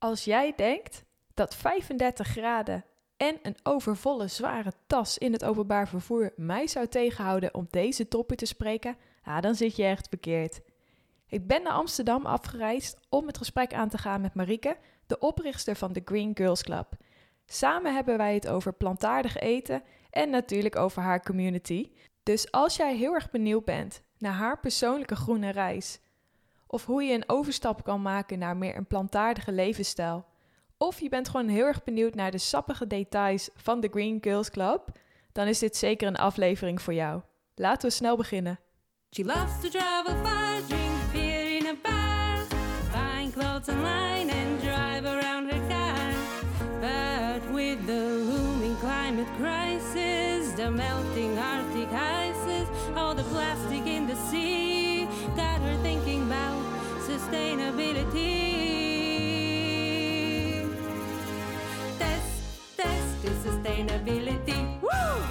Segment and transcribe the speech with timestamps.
[0.00, 2.84] Als jij denkt dat 35 graden
[3.16, 8.36] en een overvolle zware tas in het openbaar vervoer mij zou tegenhouden om deze toppen
[8.36, 10.60] te spreken, ja, dan zit je echt verkeerd.
[11.26, 14.76] Ik ben naar Amsterdam afgereisd om het gesprek aan te gaan met Marieke,
[15.06, 16.92] de oprichter van de Green Girls Club.
[17.46, 21.90] Samen hebben wij het over plantaardig eten en natuurlijk over haar community.
[22.22, 26.00] Dus als jij heel erg benieuwd bent naar haar persoonlijke groene reis,
[26.70, 30.24] of hoe je een overstap kan maken naar meer een plantaardige levensstijl,
[30.78, 34.50] of je bent gewoon heel erg benieuwd naar de sappige details van de Green Girls
[34.50, 34.88] Club,
[35.32, 37.20] dan is dit zeker een aflevering voor jou.
[37.54, 38.58] Laten we snel beginnen.
[39.10, 42.46] She loves to travel far, drink beer in a bar,
[42.92, 46.12] buying clothes online and drive around her car.
[46.80, 54.16] But with the looming climate crisis, the melting Arctic ices, all the plastic in the
[54.30, 54.49] sea,
[57.30, 58.38] sustainability.
[61.98, 64.80] Test, test to sustainability.
[64.80, 65.22] Woo!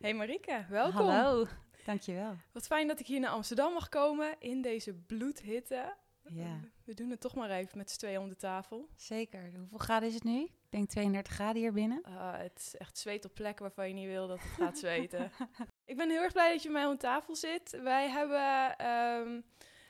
[0.00, 1.06] Hey Marieke, welkom.
[1.06, 1.46] Hallo,
[1.84, 2.36] dankjewel.
[2.52, 5.96] Wat fijn dat ik hier naar Amsterdam mag komen in deze bloedhitte.
[6.30, 8.88] Ja, We doen het toch maar even met z'n tweeën om de tafel.
[8.96, 9.52] zeker.
[9.58, 10.42] Hoeveel graden is het nu?
[10.42, 12.02] Ik denk 32 graden hier binnen.
[12.02, 15.30] Ah, het is echt zweet op plekken waarvan je niet wil dat het gaat zweten.
[15.84, 17.78] ik ben heel erg blij dat je bij mij aan tafel zit.
[17.82, 19.40] Wij hebben ehm,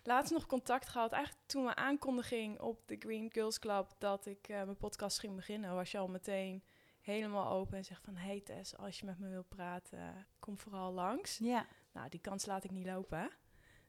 [0.03, 1.13] laatst nog contact gehad.
[1.13, 5.37] Eigenlijk toen we aankondiging op de Green Girls Club dat ik eh, mijn podcast ging
[5.37, 6.63] beginnen, was je al meteen
[7.01, 8.17] helemaal open en zegt van...
[8.17, 11.39] Hey Tess, als je met me wilt praten, kom vooral langs.
[11.39, 13.19] Ja, Nou, die kans laat ik niet lopen.
[13.19, 13.27] hè.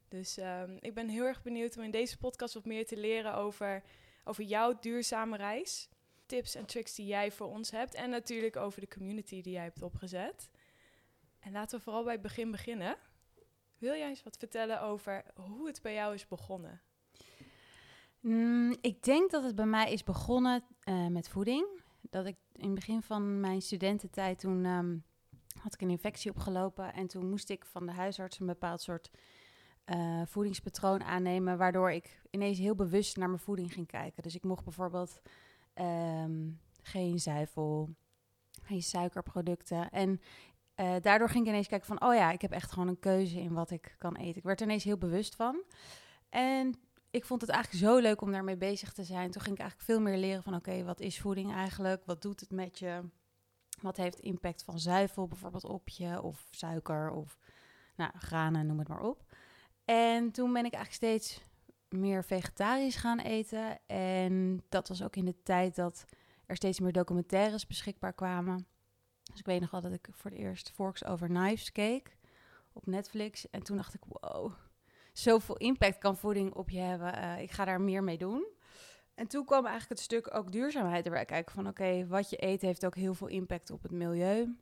[0.08, 3.36] Dus ehm, ik ben heel erg benieuwd om in deze podcast wat meer te leren
[3.36, 3.84] over,
[4.24, 5.90] over jouw duurzame reis.
[6.26, 7.94] Tips en tricks die jij voor ons hebt.
[7.94, 10.50] En natuurlijk over de community die jij hebt opgezet.
[11.40, 12.98] En laten we vooral bij het begin beginnen.
[13.80, 16.81] Wil jij eens wat vertellen over hoe het bij jou is begonnen?
[18.19, 21.67] Mm, ik denk dat het bij mij is begonnen eh, met voeding.
[22.02, 24.97] Dat ik in het begin van mijn studententijd, toen ehm,
[25.61, 26.94] had ik een infectie opgelopen.
[26.94, 29.12] En toen moest ik van de huisarts een bepaald soort
[29.85, 31.57] eh, voedingspatroon aannemen.
[31.57, 34.23] Waardoor ik ineens heel bewust naar mijn voeding ging kijken.
[34.23, 35.22] Dus ik mocht bijvoorbeeld
[35.73, 36.50] ehm,
[36.81, 37.89] geen zuivel,
[38.63, 39.89] geen suikerproducten.
[39.89, 40.22] En
[40.79, 43.40] eh, daardoor ging ik ineens kijken van, oh ja, ik heb echt gewoon een keuze
[43.40, 44.38] in wat ik kan eten.
[44.38, 45.63] Ik werd er ineens heel bewust van.
[46.29, 46.79] En
[47.12, 49.31] ik vond het eigenlijk zo leuk om daarmee bezig te zijn.
[49.31, 52.06] Toen ging ik eigenlijk veel meer leren van, oké, wat is voeding eigenlijk?
[52.06, 53.01] Wat doet het met je?
[53.81, 56.22] Wat heeft impact van zuivel bijvoorbeeld op je?
[56.22, 57.38] Of suiker of
[57.95, 59.23] nou, granen, noem het maar op.
[59.85, 61.44] En toen ben ik eigenlijk steeds
[61.89, 63.79] meer vegetarisch gaan eten.
[63.88, 66.06] En dat was ook in de tijd dat
[66.45, 68.68] er steeds meer documentaires beschikbaar kwamen.
[69.29, 72.17] Dus ik weet nog wel dat ik voor het eerst Forks Over Knives keek
[72.73, 73.50] op Netflix.
[73.50, 74.51] En toen dacht ik, wow,
[75.13, 77.13] zoveel impact kan voeding op je hebben.
[77.13, 78.47] Eh, ik ga daar meer mee doen.
[79.16, 81.53] En toen kwam eigenlijk het stuk ook duurzaamheid erbij kijken.
[81.53, 84.57] Van oké, wat je eet heeft ook heel veel impact op het milieu.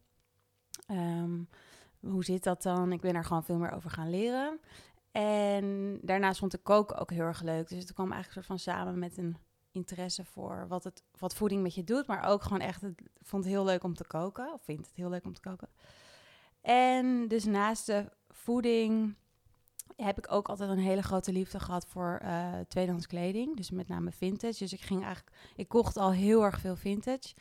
[0.88, 1.44] Ehm,
[2.00, 2.92] hoe zit dat dan?
[2.92, 4.60] Ik ben er gewoon veel meer over gaan leren.
[5.12, 7.68] En daarnaast vond ik koken ook heel erg leuk.
[7.68, 9.38] Dus het kwam eigenlijk soort van samen met een
[9.78, 12.08] interesse voor wat, het, wat voeding met je doet.
[12.08, 14.54] Maar ook gewoon echt, het, vond het heel leuk om te koken.
[14.54, 15.70] Of vind het heel leuk om te koken.
[16.62, 19.16] En dus naast de voeding
[19.96, 23.56] heb ik ook altijd een hele grote liefde gehad voor eh tweedehands kleding.
[23.56, 24.60] Dus met name vintage.
[24.60, 27.34] Dus ik ging eigenlijk, ik kocht al heel erg veel vintage.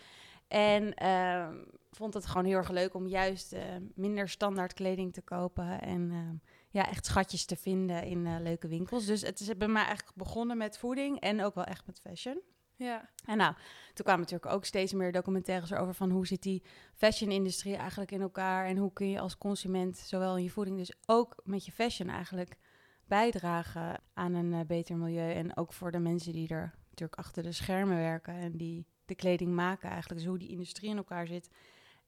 [0.49, 1.55] En ehm,
[1.91, 3.63] vond het gewoon heel erg leuk om juist eh,
[3.95, 5.81] minder standaard kleding te kopen.
[5.81, 6.37] En ehm,
[6.77, 9.07] ja, echt schatjes te vinden in eh, leuke winkels.
[9.07, 12.41] Dus het is bij mij eigenlijk begonnen met voeding en ook wel echt met fashion.
[12.75, 13.55] Ja, En nou,
[13.95, 16.63] toen kwamen natuurlijk ook steeds meer documentaires over van hoe zit die
[16.95, 20.93] fashion-industrie eigenlijk in elkaar en hoe kun je als consument zowel in je voeding, dus
[21.07, 22.57] ook met je fashion eigenlijk
[23.05, 27.43] bijdragen aan een eh, beter milieu en ook voor de mensen die er natuurlijk achter
[27.43, 31.27] de schermen werken en die de kleding maken eigenlijk, dus hoe die industrie in elkaar
[31.27, 31.51] zit.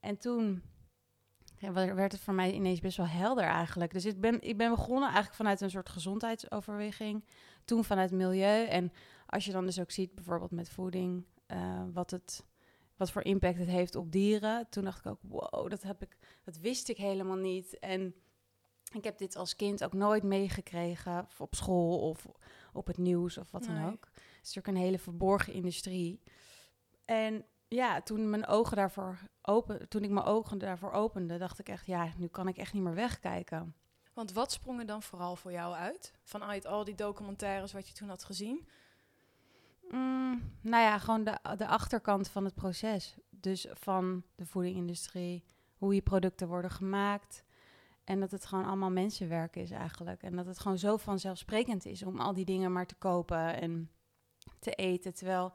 [0.00, 0.62] En toen
[1.58, 3.92] ja, werd het voor mij ineens best wel helder eigenlijk.
[3.92, 7.24] Dus ik ben, ik ben begonnen eigenlijk vanuit een soort gezondheidsoverweging,
[7.64, 8.92] toen vanuit milieu en
[9.26, 12.44] als je dan dus ook ziet, bijvoorbeeld met voeding, eh, wat, het,
[12.96, 14.66] wat voor impact het heeft op dieren.
[14.70, 17.78] Toen dacht ik ook, wow, dat, heb ik, dat wist ik helemaal niet.
[17.78, 18.14] En
[18.94, 22.26] ik heb dit als kind ook nooit meegekregen, of op school of
[22.72, 23.86] op het nieuws of wat dan Nee.
[23.86, 24.08] ook.
[24.14, 26.20] Het is natuurlijk een hele verborgen industrie.
[27.04, 31.68] En ja, toen mijn ogen daarvoor open, toen ik mijn ogen daarvoor opende, dacht ik
[31.68, 33.74] echt, ja, nu kan ik echt niet meer wegkijken.
[34.14, 36.12] want wat sprong er dan vooral voor jou uit?
[36.22, 38.68] Vanuit al die documentaires wat je toen had gezien?
[39.90, 43.16] Mm, nou ja, gewoon de, de achterkant van het proces.
[43.30, 45.44] Dus van de voedingindustrie,
[45.76, 47.44] hoe je producten worden gemaakt.
[48.04, 50.22] En dat het gewoon allemaal mensenwerk is eigenlijk.
[50.22, 53.60] En dat het gewoon zo vanzelfsprekend is om al die dingen maar te kopen.
[53.60, 53.90] En
[54.58, 55.14] te eten.
[55.14, 55.52] Terwijl,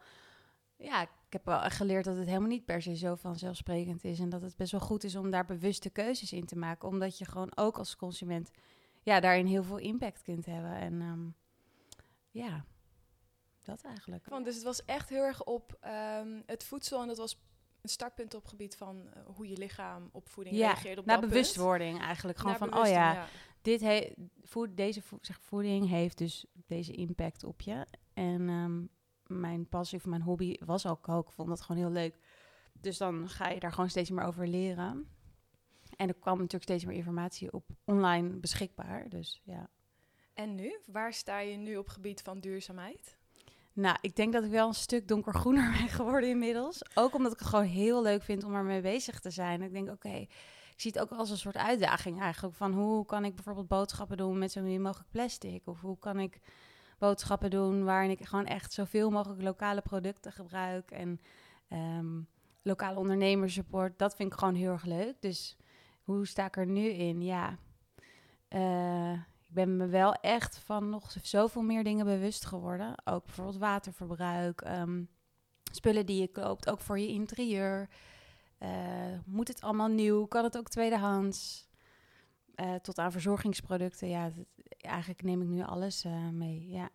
[0.78, 4.20] ja, ik heb wel geleerd dat het helemaal niet per se zo vanzelfsprekend is.
[4.20, 6.88] En dat het best wel goed is om daar bewuste keuzes in te maken.
[6.88, 8.50] Omdat je gewoon ook als consument
[9.02, 10.76] ja, daarin heel veel impact kunt hebben.
[10.76, 11.28] En ehm,
[12.30, 12.66] ja,
[13.64, 14.30] dat eigenlijk.
[14.30, 17.42] Want dus het was echt heel erg op ehm, het voedsel en dat was
[17.82, 21.06] een startpunt op het gebied van eh, hoe je lichaam op voeding Ja, reageert op
[21.06, 22.38] Naar dat bewustwording eigenlijk.
[22.38, 23.28] Gewoon Naar van, oh ja,
[23.62, 24.12] dit he,
[24.44, 27.86] voed, deze vo- zeg, voeding heeft dus deze impact op je.
[28.14, 28.86] En ehm,
[29.40, 31.30] mijn passie of mijn hobby was al koken.
[31.30, 32.18] Ik vond dat gewoon heel leuk.
[32.82, 35.08] Dus dan ga je daar gewoon steeds meer over leren.
[35.96, 39.10] En er kwam natuurlijk steeds meer informatie op online beschikbaar.
[39.10, 39.70] Dus ja.
[40.34, 40.80] En nu?
[40.86, 43.18] Waar sta je nu op gebied van duurzaamheid?
[43.74, 46.82] Nou, ik denk dat ik wel een stuk donkergroener ben geworden inmiddels.
[46.94, 49.62] Ook omdat ik het gewoon heel leuk vind om ermee bezig te zijn.
[49.62, 50.16] Ik denk, oké,
[50.74, 52.56] ik zie het ook als een soort uitdaging eigenlijk.
[52.56, 55.68] Van hoe kan ik bijvoorbeeld boodschappen doen met zo min mogelijk plastic?
[55.68, 56.40] Of hoe kan ik
[57.04, 60.92] boodschappen doen waarin ik gewoon echt zoveel mogelijk lokale producten gebruik.
[60.92, 61.20] En
[61.68, 62.22] ehm,
[62.62, 64.00] lokale ondernemers support.
[64.00, 65.16] Dat vind ik gewoon heel erg leuk.
[65.20, 65.58] Dus
[66.04, 67.22] hoe sta ik er nu in?
[67.22, 67.58] Ja,
[68.48, 72.96] eh, ik ben me wel echt van nog zoveel meer dingen bewust geworden.
[73.04, 75.04] Ook bijvoorbeeld waterverbruik, ehm,
[75.72, 77.90] spullen die je koopt, ook voor je interieur.
[78.58, 78.70] Eh,
[79.26, 80.26] moet het allemaal nieuw?
[80.26, 81.68] Kan het ook tweedehands?
[82.56, 84.08] Eh, tot aan verzorgingsproducten.
[84.10, 84.46] Ja, dat-
[84.78, 86.70] eigenlijk neem ik nu alles eh, mee.
[86.70, 86.90] Ja.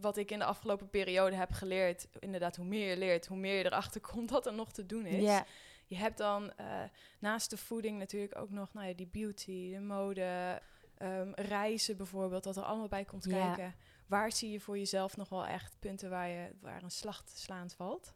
[0.00, 3.58] Wat ik in de afgelopen periode heb geleerd, inderdaad, hoe meer je leert, hoe meer
[3.58, 5.22] je erachter komt dat er nog te doen is.
[5.22, 5.44] Ja,
[5.86, 6.82] Je hebt dan eh,
[7.18, 10.60] naast de voeding natuurlijk ook nog nou ja, die beauty, de mode,
[10.98, 13.74] ehm, reizen bijvoorbeeld, dat er allemaal bij komt kijken.
[14.06, 17.38] Waar zie je voor jezelf nog wel echt punten waar, je, waar een slag te
[17.38, 18.14] slaan valt?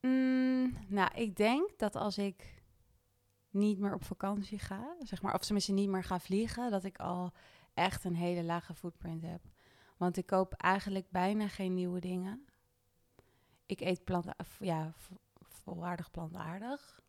[0.00, 2.55] Mm, nou, ik denk dat als ik
[3.56, 6.98] niet meer op vakantie ga, zeg maar, of tenminste niet meer ga vliegen, dat ik
[6.98, 7.32] al
[7.74, 9.40] echt een hele lage footprint heb.
[9.96, 12.46] Want ik koop eigenlijk bijna geen nieuwe dingen.
[13.66, 14.26] Ik eet plant,
[14.58, 15.10] ja, v-
[15.42, 17.00] volwaardig plantaardig.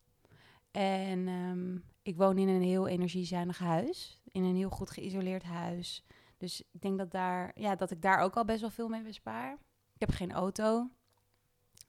[0.70, 6.04] En ehm, ik woon in een heel energiezuinig huis, in een heel goed geïsoleerd huis.
[6.36, 9.02] Dus ik denk dat, daar, ja, dat ik daar ook al best wel veel mee
[9.02, 9.52] bespaar.
[9.94, 10.90] Ik heb geen auto.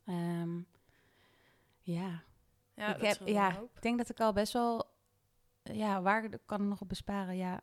[0.06, 0.62] Ehm,
[1.82, 2.24] ja,
[2.80, 4.88] Ja, ik, heb, ja ik denk dat ik al best wel...
[5.64, 7.38] Ja, waar kan ik nog op besparen?
[7.38, 7.62] Ja,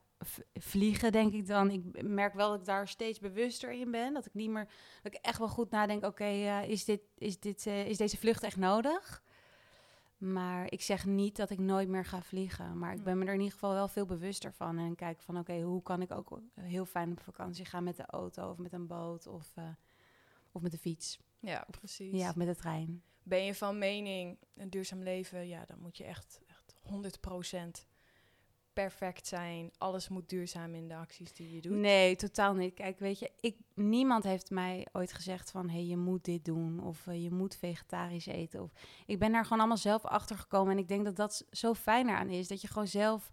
[0.54, 1.70] vliegen denk ik dan.
[1.70, 4.14] Ik merk wel dat ik daar steeds bewuster in ben.
[4.14, 4.68] Dat ik niet meer...
[5.02, 6.24] Dat ik echt wel goed nadenk, oké,
[6.66, 9.22] is, dit, is, dit, eh, is deze vlucht echt nodig?
[10.16, 12.78] Maar ik zeg niet dat ik nooit meer ga vliegen.
[12.78, 13.04] Maar ik Hm.
[13.04, 14.78] ben me er in ieder geval wel veel bewuster van.
[14.78, 18.06] En kijk van, oké, hoe kan ik ook heel fijn op vakantie gaan met de
[18.06, 18.50] auto...
[18.50, 19.64] of met een boot of, eh,
[20.52, 21.18] of met de fiets.
[21.40, 22.12] Ja, precies.
[22.20, 23.02] Ja, of met de trein.
[23.28, 27.86] Ben je van mening, een duurzaam leven, ja, dan moet je echt, echt 100%
[28.72, 29.70] perfect zijn.
[29.78, 31.76] Alles moet duurzaam in de acties die je doet.
[31.76, 32.74] Nee, totaal niet.
[32.74, 35.68] Kijk, weet je, ik, niemand heeft mij ooit gezegd van...
[35.68, 38.62] hé, hey, je moet dit doen of eh, je moet vegetarisch eten.
[38.62, 38.72] Of,
[39.06, 40.72] ik ben daar gewoon allemaal zelf achter gekomen.
[40.72, 42.48] En ik denk dat dat zo fijn eraan is.
[42.48, 43.30] Dat je gewoon zelf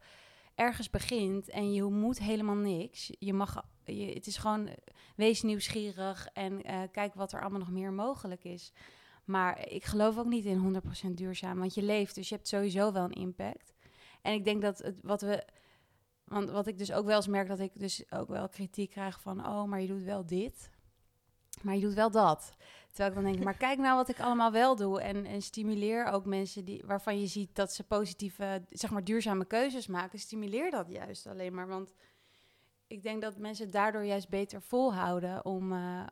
[0.56, 3.12] ergens begint en je moet helemaal niks.
[3.20, 4.74] Je mag, je, het is gewoon, eh,
[5.16, 8.74] wees nieuwsgierig en eh, kijk wat er allemaal nog meer mogelijk is.
[9.26, 12.92] Maar ik geloof ook niet in 100% duurzaam, want je leeft, dus je hebt sowieso
[12.92, 13.74] wel een impact.
[14.22, 15.44] En ik denk dat het, wat we
[16.24, 19.22] want wat ik dus ook wel eens merk, dat ik dus ook wel kritiek krijg
[19.22, 19.46] van...
[19.46, 20.70] oh, maar je doet wel dit,
[21.62, 22.56] maar je doet wel dat.
[22.88, 25.02] Terwijl ik dan denk, maar kijk nou wat ik allemaal wel doe.
[25.02, 29.46] En, en stimuleer ook mensen die, waarvan je ziet dat ze positieve, zeg maar duurzame
[29.46, 30.20] keuzes maken.
[30.20, 31.68] Stimuleer dat juist alleen maar.
[31.68, 31.94] Want
[32.88, 35.72] ik denk dat mensen daardoor juist beter volhouden om...
[35.72, 36.04] eh,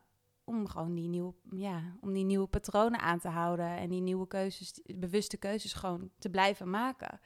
[0.44, 4.26] om gewoon die nieuwe, ja, om die nieuwe patronen aan te houden en die nieuwe
[4.26, 7.20] keuzes, bewuste keuzes gewoon te blijven maken.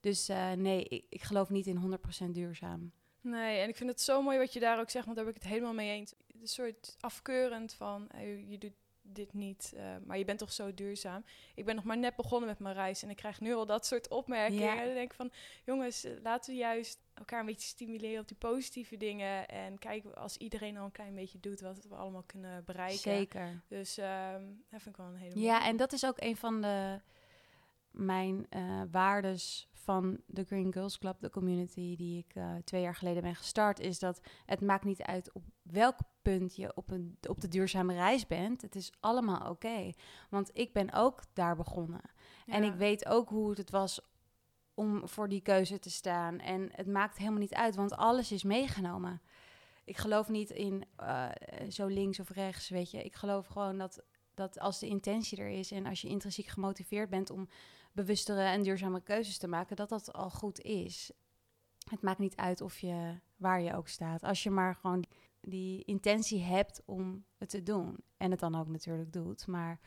[0.00, 2.92] Dus eh, nee, ik, ik geloof niet in 100% duurzaam.
[3.20, 5.34] Nee, en ik vind het zo mooi wat je daar ook zegt, want daar ben
[5.34, 6.14] ik het helemaal mee eens.
[6.40, 8.08] Een soort afkeurend van,
[8.48, 8.74] je doet
[9.12, 11.24] dit niet, eh, maar je bent toch zo duurzaam.
[11.54, 13.86] Ik ben nog maar net begonnen met mijn reis en ik krijg nu al dat
[13.86, 14.64] soort opmerkingen.
[14.64, 14.78] Ja.
[14.78, 15.30] En dan denk ik van,
[15.64, 19.48] jongens, eh, laten we juist elkaar een beetje stimuleren op die positieve dingen.
[19.48, 22.98] En kijken als iedereen al een klein beetje doet wat we allemaal kunnen bereiken.
[22.98, 23.62] Zeker.
[23.68, 25.46] Dus ehm dat vind ik wel een hele mooie.
[25.46, 27.00] Ja, en dat is ook een van de
[27.96, 32.94] mijn eh waardes van de Green Girls Club, de community die ik eh, twee jaar
[32.94, 37.18] geleden ben gestart, is dat het maakt niet uit op welk punt je op, een,
[37.28, 38.62] op de duurzame reis bent.
[38.62, 39.92] Het is allemaal oké.
[40.30, 42.00] Want ik ben ook daar begonnen.
[42.46, 44.00] En ik weet ook hoe het was
[44.74, 46.38] om voor die keuze te staan.
[46.38, 49.20] En het maakt helemaal niet uit, want alles is meegenomen.
[49.84, 51.28] Ik geloof niet in eh,
[51.68, 53.04] zo links of rechts, weet je.
[53.04, 54.02] Ik geloof gewoon dat,
[54.34, 57.48] dat als de intentie er is en als je intrinsiek gemotiveerd bent om
[57.96, 61.10] bewustere en duurzame keuzes te maken, dat dat al goed is.
[61.90, 64.22] Het maakt niet uit of je waar je ook staat.
[64.22, 65.04] Als je maar gewoon
[65.40, 67.96] die intentie hebt om het te doen.
[68.16, 69.46] En het dan ook natuurlijk doet.
[69.46, 69.78] Maar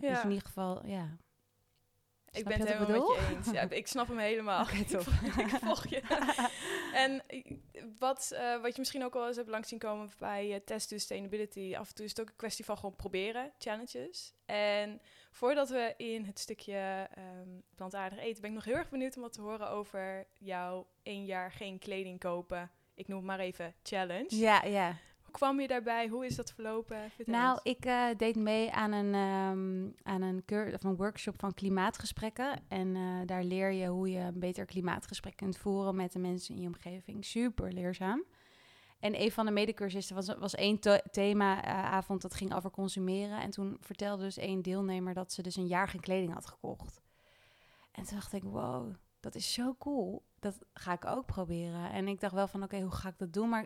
[0.00, 0.22] dus Ja.
[0.22, 1.16] in ieder geval, ja.
[2.30, 3.50] Ik ben het helemaal met je eens.
[3.50, 4.68] Ja, ik snap hem helemaal.
[4.68, 4.98] Ik
[5.60, 6.02] volg je.
[6.94, 7.56] En eh,
[7.98, 10.88] wat, eh, wat je misschien ook wel eens hebt langs zien komen bij eh, Test
[10.88, 14.34] Sustainability, af en toe is het ook een kwestie van gewoon proberen, challenges.
[14.44, 15.00] En
[15.34, 19.22] voordat we in het stukje ehm, plantaardig eten, ben ik nog heel erg benieuwd om
[19.22, 22.70] wat te horen over jouw één jaar geen kleding kopen.
[22.94, 24.36] Ik noem het maar even challenge.
[24.36, 24.96] Ja, ja.
[25.22, 26.08] Hoe kwam je daarbij?
[26.08, 27.10] Hoe is dat verlopen?
[27.10, 27.76] Vertel Nou, eens.
[27.76, 30.42] ik eh, deed mee aan een, ehm, aan een,
[30.74, 32.60] of een workshop van klimaatgesprekken.
[32.68, 36.54] En eh, daar leer je hoe je een beter klimaatgesprek kunt voeren met de mensen
[36.54, 37.24] in je omgeving.
[37.24, 38.24] Super leerzaam.
[39.04, 40.78] En een van de medecursisten was, was één
[41.10, 43.40] themaavond dat ging over consumeren.
[43.40, 47.02] En toen vertelde dus één deelnemer dat ze dus een jaar geen kleding had gekocht.
[47.92, 50.24] En toen dacht ik, wow, dat is zo cool.
[50.38, 51.90] Dat ga ik ook proberen.
[51.90, 53.48] En ik dacht wel van, oké, hoe ga ik dat doen?
[53.48, 53.62] Maar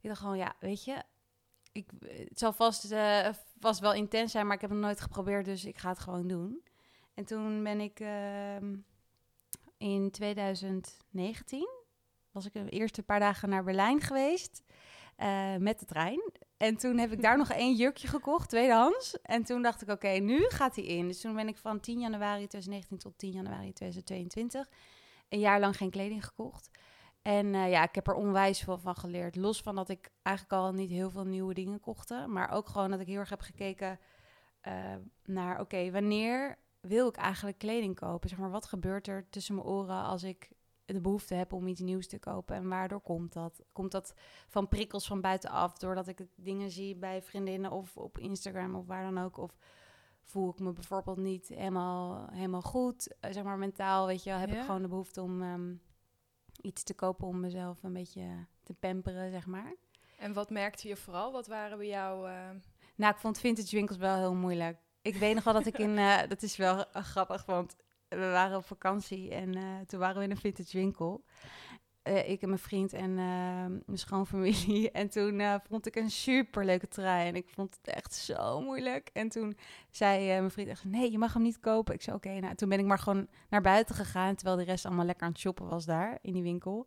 [0.00, 1.02] ik dacht gewoon, ja, weet je,
[1.72, 3.28] ik, het zal vast, eh,
[3.80, 6.62] wel intens zijn, maar ik heb het nooit geprobeerd, dus ik ga het gewoon doen.
[7.14, 8.76] En toen ben ik ehm,
[9.76, 11.77] in 2019,
[12.32, 14.62] was ik de eerste paar dagen naar Berlijn geweest
[15.16, 16.32] eh, met de trein.
[16.56, 19.20] En toen heb ik daar nog één jurkje gekocht, tweedehands.
[19.20, 21.06] En toen dacht ik, oké, nu gaat hij in.
[21.08, 24.68] Dus toen ben ik van 10 januari 2019 tot 10 januari 2022
[25.28, 26.70] een jaar lang geen kleding gekocht.
[27.22, 29.36] En eh, ja, ik heb er onwijs veel van geleerd.
[29.36, 32.24] Los van dat ik eigenlijk al niet heel veel nieuwe dingen kochte.
[32.28, 33.98] Maar ook gewoon dat ik heel erg heb gekeken
[34.60, 34.94] eh,
[35.24, 35.60] naar...
[35.60, 38.28] oké, wanneer wil ik eigenlijk kleding kopen?
[38.28, 40.48] Zeg maar, wat gebeurt er tussen mijn oren als ik
[40.94, 42.56] de behoefte heb om iets nieuws te kopen?
[42.56, 43.62] En waardoor komt dat?
[43.72, 44.14] Komt dat
[44.48, 45.78] van prikkels van buitenaf?
[45.78, 49.36] Doordat ik dingen zie bij vriendinnen of op Instagram of waar dan ook?
[49.36, 49.56] Of
[50.22, 53.14] voel ik me bijvoorbeeld niet helemaal, helemaal goed?
[53.20, 54.58] Eh, zeg maar mentaal, weet je wel, heb Ja.
[54.58, 55.42] ik gewoon de behoefte om...
[55.42, 55.74] ehm,
[56.60, 59.74] iets te kopen om mezelf een beetje te pamperen, zeg maar.
[60.18, 61.32] En wat merkte je vooral?
[61.32, 62.28] Wat waren bij jou...
[62.28, 62.48] eh,
[62.96, 64.78] Nou, ik vond vintage winkels wel heel moeilijk.
[65.02, 65.98] Ik weet nog wel dat ik in...
[66.08, 67.76] eh, dat is wel grappig, want
[68.08, 71.24] we waren op vakantie en eh, toen waren we in een vintage winkel.
[72.02, 74.90] Eh, ik en mijn vriend en eh, mijn schoonfamilie.
[75.00, 77.26] En toen vond ik een superleuke trui.
[77.26, 79.10] En ik vond het echt zo moeilijk.
[79.12, 79.56] En toen
[79.90, 81.94] zei mijn vriend echt, nee, je mag hem niet kopen.
[81.94, 82.40] Ik zei, oké.
[82.40, 84.34] nou, toen ben ik maar gewoon naar buiten gegaan...
[84.34, 86.86] terwijl de rest allemaal lekker aan het shoppen was daar in die winkel.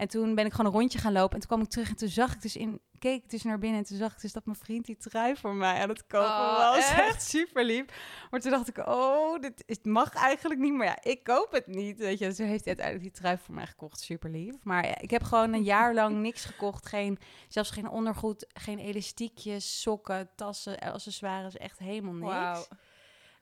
[0.00, 1.34] En toen ben ik gewoon een rondje gaan lopen.
[1.34, 2.80] En toen kwam ik terug en toen zag ik dus in...
[2.98, 5.36] keek ik dus naar binnen en toen zag ik dus dat mijn vriend die trui
[5.36, 6.76] voor mij aan het kopen Oh, was.
[6.76, 6.98] echt?
[7.10, 7.84] Echt super lief.
[8.30, 10.72] Maar toen dacht ik, oh, dit is, mag eigenlijk niet.
[10.72, 11.98] Maar ja, ik koop het niet.
[11.98, 14.00] Weet je, dus toen heeft hij uiteindelijk die trui voor mij gekocht.
[14.00, 14.54] Super lief.
[14.62, 16.86] Maar ja, ik heb gewoon een jaar lang niks gekocht.
[16.86, 21.56] Geen, zelfs geen ondergoed, geen elastiekjes, sokken, tassen, accessoires.
[21.56, 22.68] Echt helemaal niks.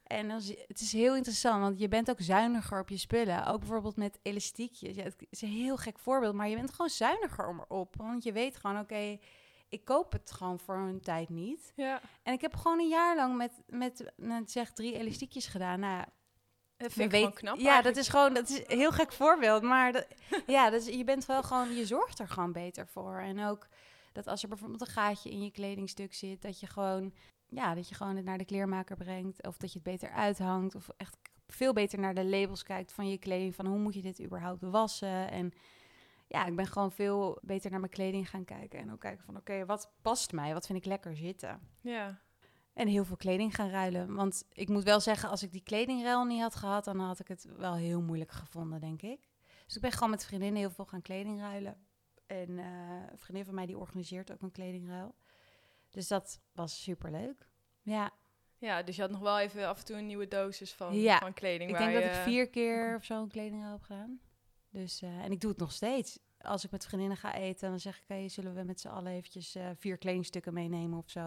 [0.08, 3.46] En het is heel interessant, want je bent ook zuiniger op je spullen.
[3.46, 4.96] Ook bijvoorbeeld met elastiekjes.
[4.96, 7.96] Ja, het is een heel gek voorbeeld, maar je bent gewoon zuiniger om erop.
[7.96, 9.18] Want je weet gewoon, oké,
[9.68, 11.72] ik koop het gewoon voor een tijd niet.
[11.76, 15.80] Ja, En ik heb gewoon een jaar lang met, met, met zeg drie elastiekjes gedaan.
[15.80, 16.04] Nou,
[16.76, 19.12] dat vind ik weet, gewoon knap Ja, dat is gewoon, dat is een heel gek
[19.12, 19.62] voorbeeld.
[19.62, 20.06] Maar dat,
[20.46, 23.18] ja, dat is, je bent wel gewoon, je zorgt er gewoon beter voor.
[23.18, 23.68] En ook
[24.12, 27.14] dat als er bijvoorbeeld een gaatje in je kledingstuk zit, dat je gewoon,
[27.48, 29.46] ja, dat je gewoon het naar de kleermaker brengt.
[29.46, 30.74] Of dat je het beter uithangt.
[30.74, 33.54] Of echt veel beter naar de labels kijkt van je kleding.
[33.54, 35.30] Van hoe moet je dit überhaupt wassen?
[35.30, 35.52] En
[36.28, 38.78] ja, ik ben gewoon veel beter naar mijn kleding gaan kijken.
[38.78, 40.52] En ook kijken van, oké, wat past mij?
[40.52, 41.60] Wat vind ik lekker zitten?
[41.80, 42.20] Ja.
[42.72, 44.14] En heel veel kleding gaan ruilen.
[44.14, 47.28] Want ik moet wel zeggen, als ik die kledingruil niet had gehad, dan had ik
[47.28, 49.28] het wel heel moeilijk gevonden, denk ik.
[49.66, 51.76] Dus ik ben gewoon met vriendinnen heel veel gaan kleding ruilen.
[52.26, 52.66] En eh,
[53.10, 55.14] een vriendin van mij die organiseert ook een kledingruil.
[55.90, 57.48] Dus dat was super leuk.
[57.82, 58.12] Ja,
[58.58, 61.18] ja, dus je had nog wel even af en toe een nieuwe dosis van, Ja,
[61.18, 61.70] van kleding.
[61.70, 64.20] ik waar denk dat ik vier keer of zo een kledingruil heb gedaan.
[64.70, 66.18] Dus, eh, en ik doe het nog steeds.
[66.40, 69.12] Als ik met vriendinnen ga eten, dan zeg ik, hey, zullen we met z'n allen
[69.12, 71.20] eventjes eh, vier kledingstukken meenemen of zo.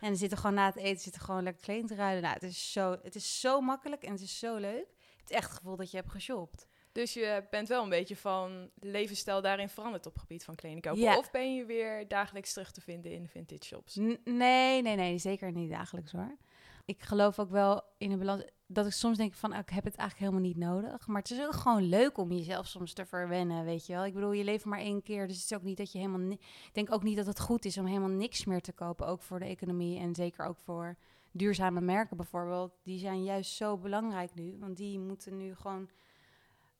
[0.00, 2.22] En dan zitten gewoon na het eten zitten gewoon lekker kleding te ruilen.
[2.22, 4.86] Nou, het is zo, het is zo makkelijk en het is zo leuk.
[4.98, 6.66] Je hebt echt het gevoel dat je hebt geshopt.
[6.96, 10.82] Dus je bent wel een beetje van levensstijl daarin veranderd op het gebied van kleding
[10.82, 11.00] kopen.
[11.00, 11.18] Ja.
[11.18, 13.96] Of ben je weer dagelijks terug te vinden in de vintage shops?
[13.96, 16.36] N- nee, nee, nee, zeker niet dagelijks hoor.
[16.84, 19.84] Ik geloof ook wel in een balans dat ik soms denk van, ah, ik heb
[19.84, 21.06] het eigenlijk helemaal niet nodig.
[21.06, 24.04] Maar het is ook gewoon leuk om jezelf soms te verwennen, weet je wel.
[24.04, 26.30] Ik bedoel, je leeft maar één keer, dus het is ook niet dat je helemaal...
[26.30, 29.22] Ik denk ook niet dat het goed is om helemaal niks meer te kopen, ook
[29.22, 30.96] voor de economie en zeker ook voor
[31.30, 32.72] duurzame merken bijvoorbeeld.
[32.82, 35.88] Die zijn juist zo belangrijk nu, want die moeten nu gewoon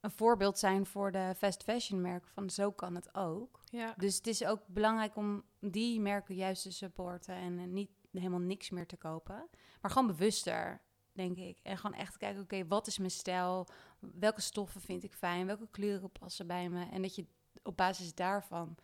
[0.06, 3.60] een voorbeeld zijn voor de fast fashion merken van zo kan het ook.
[3.64, 3.94] Ja.
[3.96, 8.70] Dus het is ook belangrijk om die merken juist te supporten en niet helemaal niks
[8.70, 9.48] meer te kopen.
[9.80, 10.80] Maar gewoon bewuster,
[11.12, 11.58] denk ik.
[11.62, 13.68] En gewoon echt kijken, oké, wat is mijn stijl?
[13.98, 15.46] Welke stoffen vind ik fijn?
[15.46, 16.84] Welke kleuren passen bij me?
[16.90, 17.26] En dat je
[17.62, 18.76] op basis daarvan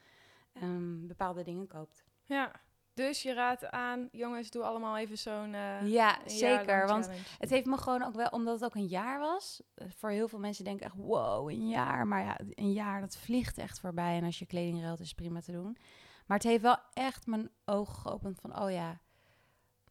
[0.53, 2.05] ehm, bepaalde dingen koopt.
[2.25, 2.61] Ja,
[2.95, 5.55] dus je raadt aan, jongens, doe allemaal even zo'n...
[5.55, 6.87] eh, ja, zeker.
[6.87, 7.07] Want
[7.39, 9.63] het heeft me gewoon ook wel, omdat het ook een jaar was.
[9.75, 12.07] eh, Voor heel veel mensen denken echt, wow, een jaar.
[12.07, 14.17] Maar ja, een jaar, dat vliegt echt voorbij.
[14.17, 15.77] En als je kleding ruilt, is prima te doen.
[16.27, 19.01] Maar het heeft wel echt mijn ogen geopend van, oh ja,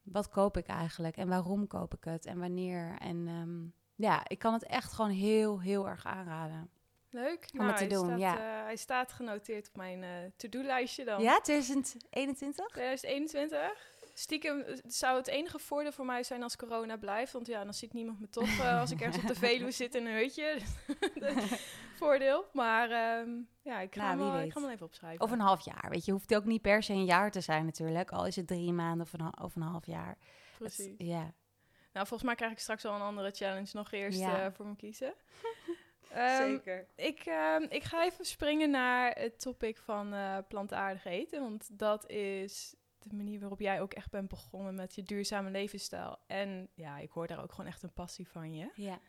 [0.04, 1.18] wat koop ik eigenlijk?
[1.18, 2.26] En waarom koop ik het?
[2.26, 2.96] En wanneer?
[3.00, 3.66] En ehm,
[4.08, 6.70] ja, ik kan het echt gewoon heel, heel erg aanraden.
[7.12, 7.50] Leuk.
[7.58, 8.38] om het te hij doen, Staat, ja.
[8.38, 11.22] eh, hij staat genoteerd op mijn eh, to-do-lijstje dan.
[11.22, 12.66] Ja, 2021?
[12.68, 13.90] 2021.
[14.14, 17.32] Stiekem eh, zou het enige voordeel voor mij zijn als corona blijft.
[17.34, 20.06] Want ja, dan ziet niemand me toch als ik ergens op de Veluwe zit in
[20.06, 20.58] een hutje.
[22.00, 22.46] voordeel.
[22.54, 23.30] Maar ehm,
[23.62, 24.48] ja, ik ga, Nou, hem wie wel, ik weet.
[24.52, 25.22] ga hem wel even opschrijven.
[25.26, 26.12] Of een half jaar, weet je.
[26.12, 28.12] Hoeft ook niet per se een jaar te zijn natuurlijk.
[28.12, 30.18] Al is het drie maanden of een, of een half jaar.
[30.58, 30.94] Precies.
[30.98, 31.34] ja.
[31.94, 34.52] Nou, volgens mij krijg ik straks wel een andere challenge nog eerst Ja.
[34.52, 35.14] voor me kiezen.
[36.14, 36.60] Ehm,
[36.96, 41.42] Ik, ehm, ik ga even springen naar het topic van eh, plantaardig eten.
[41.42, 46.18] Want dat is de manier waarop jij ook echt bent begonnen met je duurzame levensstijl.
[46.28, 48.70] En ja, ik hoor daar ook gewoon echt een passie van je.
[48.76, 49.00] Ja.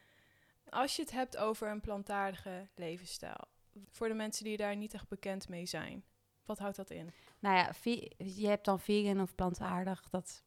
[0.69, 3.49] Als je het hebt over een plantaardige levensstijl.
[3.89, 6.05] Voor de mensen die daar niet echt bekend mee zijn.
[6.45, 7.13] Wat houdt dat in?
[7.39, 7.71] Nou ja,
[8.17, 10.09] je hebt dan vegan of plantaardig.
[10.11, 10.43] Dat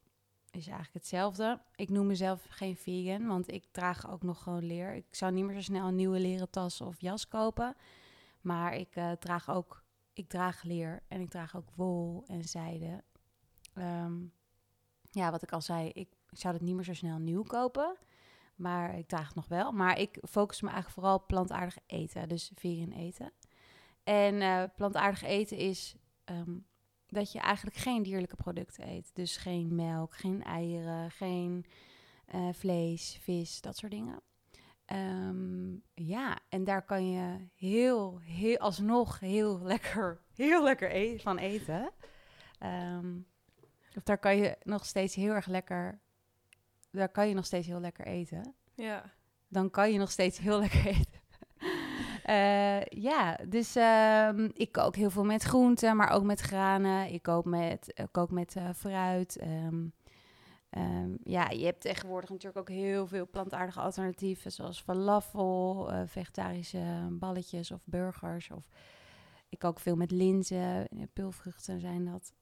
[0.56, 1.60] is eigenlijk hetzelfde.
[1.74, 4.94] Ik noem mezelf geen vegan, want ik draag ook nog gewoon leer.
[4.94, 7.76] Ik zou niet meer zo snel een nieuwe leren tas of jas kopen.
[8.40, 9.82] Maar ik eh, draag ook,
[10.12, 13.04] ik draag leer en ik draag ook wol en zijde.
[13.74, 14.14] Ehm,
[15.10, 17.96] ja, wat ik al zei, ik, zou het niet meer zo snel nieuw kopen.
[18.54, 19.72] Maar ik draag het nog wel.
[19.72, 23.32] Maar ik focus me eigenlijk vooral op plantaardig eten, dus vegan eten.
[24.04, 26.56] En eh, plantaardig eten is ehm,
[27.08, 29.10] dat je eigenlijk geen dierlijke producten eet.
[29.14, 31.66] Dus geen melk, geen eieren, geen
[32.26, 34.20] eh, vlees, vis, dat soort dingen.
[34.84, 41.38] Ehm, ja, en daar kan je heel, heel, alsnog heel lekker, heel lekker e- van
[41.38, 41.90] eten.
[42.58, 43.16] Ehm,
[43.96, 46.00] of daar kan je nog steeds heel erg lekker,
[46.90, 49.12] daar kan je nog steeds heel lekker eten Ja,
[49.48, 51.15] dan kan je nog steeds heel lekker eten.
[52.26, 57.12] Eh, ja, dus ehm, ik kook heel veel met groenten, maar ook met granen.
[57.12, 59.36] Ik kook met, kook met eh, fruit.
[59.36, 59.86] Ehm,
[60.70, 67.08] ehm, ja, je hebt tegenwoordig natuurlijk ook heel veel plantaardige alternatieven, zoals falafel, eh, vegetarische
[67.10, 68.50] balletjes of burgers.
[68.50, 68.68] Of
[69.48, 72.32] ik kook veel met linzen, peulvruchten zijn dat.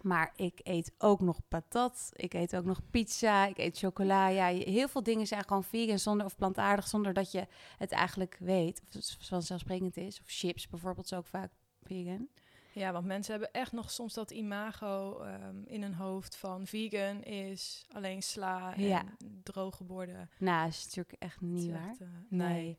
[0.00, 2.10] Maar ik eet ook nog patat.
[2.12, 3.46] Ik eet ook nog pizza.
[3.46, 4.28] Ik eet chocola.
[4.28, 7.46] Ja, heel veel dingen zijn gewoon vegan zonder, of plantaardig zonder dat je
[7.78, 8.82] het eigenlijk weet.
[8.88, 10.20] Of het vanzelfsprekend is.
[10.20, 11.50] Of chips bijvoorbeeld is ook vaak
[11.82, 12.28] vegan.
[12.72, 17.22] ja want mensen hebben echt nog soms dat imago ehm, in hun hoofd van vegan
[17.22, 19.02] is alleen sla en Ja.
[19.42, 20.30] droge borden.
[20.38, 21.88] Nou, is natuurlijk echt niet waar.
[21.90, 22.78] echt, eh, Nee.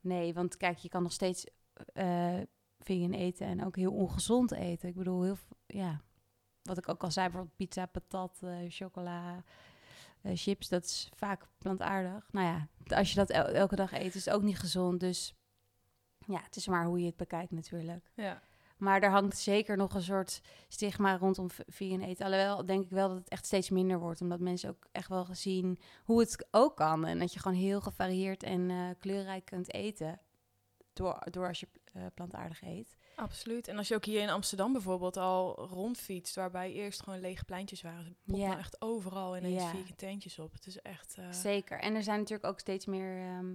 [0.00, 1.44] Nee, want kijk, je kan nog steeds
[1.92, 2.36] eh,
[2.78, 4.88] vegan eten en ook heel ongezond eten.
[4.88, 6.00] Ik bedoel, heel ja,
[6.66, 9.42] wat ik ook al zei, bijvoorbeeld pizza, patat, eh, chocola,
[10.22, 12.28] eh, chips, dat is vaak plantaardig.
[12.32, 15.00] Nou ja, als je dat el- elke dag eet, is het ook niet gezond.
[15.00, 15.34] Dus
[16.26, 18.10] ja, het is maar hoe je het bekijkt natuurlijk.
[18.14, 18.42] Ja.
[18.76, 22.24] Maar er hangt zeker nog een soort stigma rondom vegan eten.
[22.26, 24.20] Alhoewel denk ik wel dat het echt steeds minder wordt.
[24.20, 27.04] Omdat mensen ook echt wel zien hoe het ook kan.
[27.06, 30.20] En dat je gewoon heel gevarieerd en eh, kleurrijk kunt eten.
[30.92, 31.68] Door, door als je
[32.14, 32.96] plantaardig eet.
[33.16, 33.68] Absoluut.
[33.68, 37.82] En als je ook hier in Amsterdam bijvoorbeeld al rondfietst, waarbij eerst gewoon lege pleintjes
[37.82, 38.46] waren, poppen Ja.
[38.48, 39.68] nou echt overal ineens Ja.
[39.70, 40.52] vegan tentjes op.
[40.52, 41.14] Het is echt...
[41.18, 41.80] eh, Zeker.
[41.80, 43.54] En er zijn natuurlijk ook steeds meer ehm,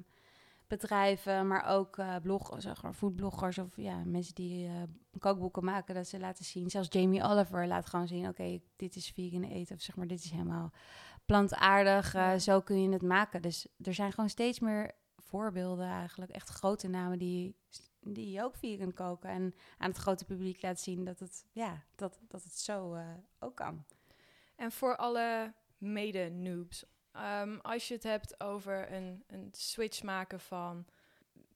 [0.68, 4.74] bedrijven, maar ook eh blog, zeg maar, foodbloggers of ja, mensen die eh,
[5.20, 6.70] kookboeken maken, dat ze laten zien.
[6.70, 10.24] Zelfs Jamie Oliver laat gewoon zien, oké, dit is vegan eten of zeg maar, dit
[10.24, 10.72] is helemaal
[11.26, 12.16] plantaardig.
[12.42, 13.42] Zo kun je het maken.
[13.42, 17.56] Dus er zijn gewoon steeds meer voorbeelden eigenlijk, echt grote namen die,
[18.04, 22.20] die ook vegan koken en aan het grote publiek laten zien dat het, ja, dat,
[22.28, 23.86] dat het zo eh, ook kan.
[24.56, 30.86] En voor alle mede-noobs, ehm, als je het hebt over een, een switch maken van,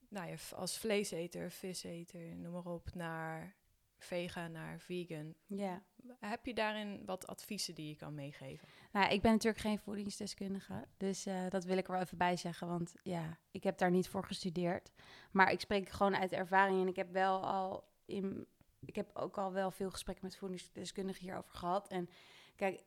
[0.09, 3.55] nou ja, als vleeseter, viseter, noem maar op, naar
[3.97, 5.35] vegan, naar vegan.
[5.45, 5.83] Ja.
[6.19, 8.67] Heb je daarin wat adviezen die je kan meegeven?
[8.91, 12.37] Nou, ik ben natuurlijk geen voedingsdeskundige, dus eh, dat wil ik er wel even bij
[12.37, 14.91] zeggen, want ja, ik heb daar niet voor gestudeerd.
[15.31, 18.47] Maar ik spreek gewoon uit ervaring en ik heb wel al in,
[18.85, 21.87] ik heb ook al wel veel gesprekken met voedingsdeskundigen hierover gehad.
[21.87, 22.09] En
[22.55, 22.83] kijk,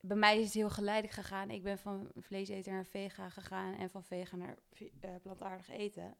[0.00, 1.50] bij mij is het heel geleidelijk gegaan.
[1.50, 4.58] Ik ben van vleeseter naar vega gegaan en van vega naar
[5.00, 6.16] eh, plantaardig eten.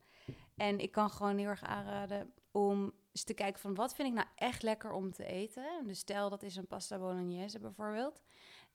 [0.56, 4.14] En ik kan gewoon heel erg aanraden om eens te kijken van wat vind ik
[4.14, 5.86] nou echt lekker om te eten.
[5.86, 8.22] Dus stel dat is een pasta bolognese bijvoorbeeld.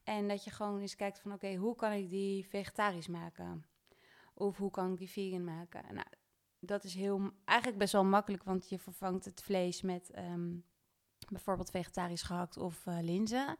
[0.03, 3.65] En dat je gewoon eens kijkt van oké, hoe kan ik die vegetarisch maken?
[4.33, 5.83] Of hoe kan ik die vegan maken?
[5.93, 6.07] Nou,
[6.59, 10.55] dat is heel, eigenlijk best wel makkelijk, want je vervangt het vlees met, ehm,
[11.31, 13.57] Bijvoorbeeld vegetarisch gehakt of eh, linzen.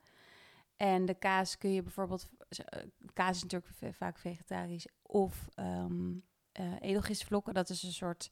[0.76, 2.30] En de kaas kun je bijvoorbeeld...
[2.50, 4.88] eh, kaas is natuurlijk vaak vegetarisch.
[5.02, 6.16] Of ehm
[6.52, 7.54] eh, edelgistvlokken.
[7.54, 8.32] Dat is een soort...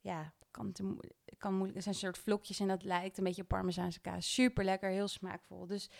[0.00, 0.96] Ja, kan, te
[1.38, 1.74] kan moeilijk...
[1.74, 4.34] Het zijn soort vlokjes en dat lijkt een beetje op parmezaanse kaas.
[4.34, 5.66] Super lekker, heel smaakvol.
[5.66, 5.90] Dus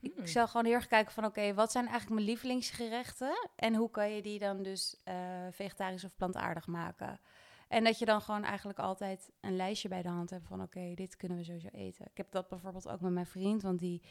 [0.00, 0.22] Hmm.
[0.22, 1.24] ik zal gewoon heel erg kijken van...
[1.24, 3.48] Oké, wat zijn eigenlijk mijn lievelingsgerechten?
[3.56, 5.16] En hoe kan je die dan dus eh,
[5.50, 7.20] vegetarisch of plantaardig maken?
[7.68, 10.62] En dat je dan gewoon eigenlijk altijd een lijstje bij de hand hebt van...
[10.62, 12.04] Oké, dit kunnen we sowieso eten.
[12.04, 14.02] Ik heb dat bijvoorbeeld ook met mijn vriend, want die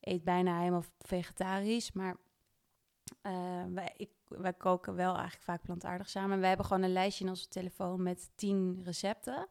[0.00, 1.92] eet bijna helemaal vegetarisch.
[1.92, 2.16] Maar
[3.72, 6.32] wij, ik, wij koken wel eigenlijk vaak plantaardig samen.
[6.32, 9.46] En wij hebben gewoon een lijstje in onze telefoon met tien recepten.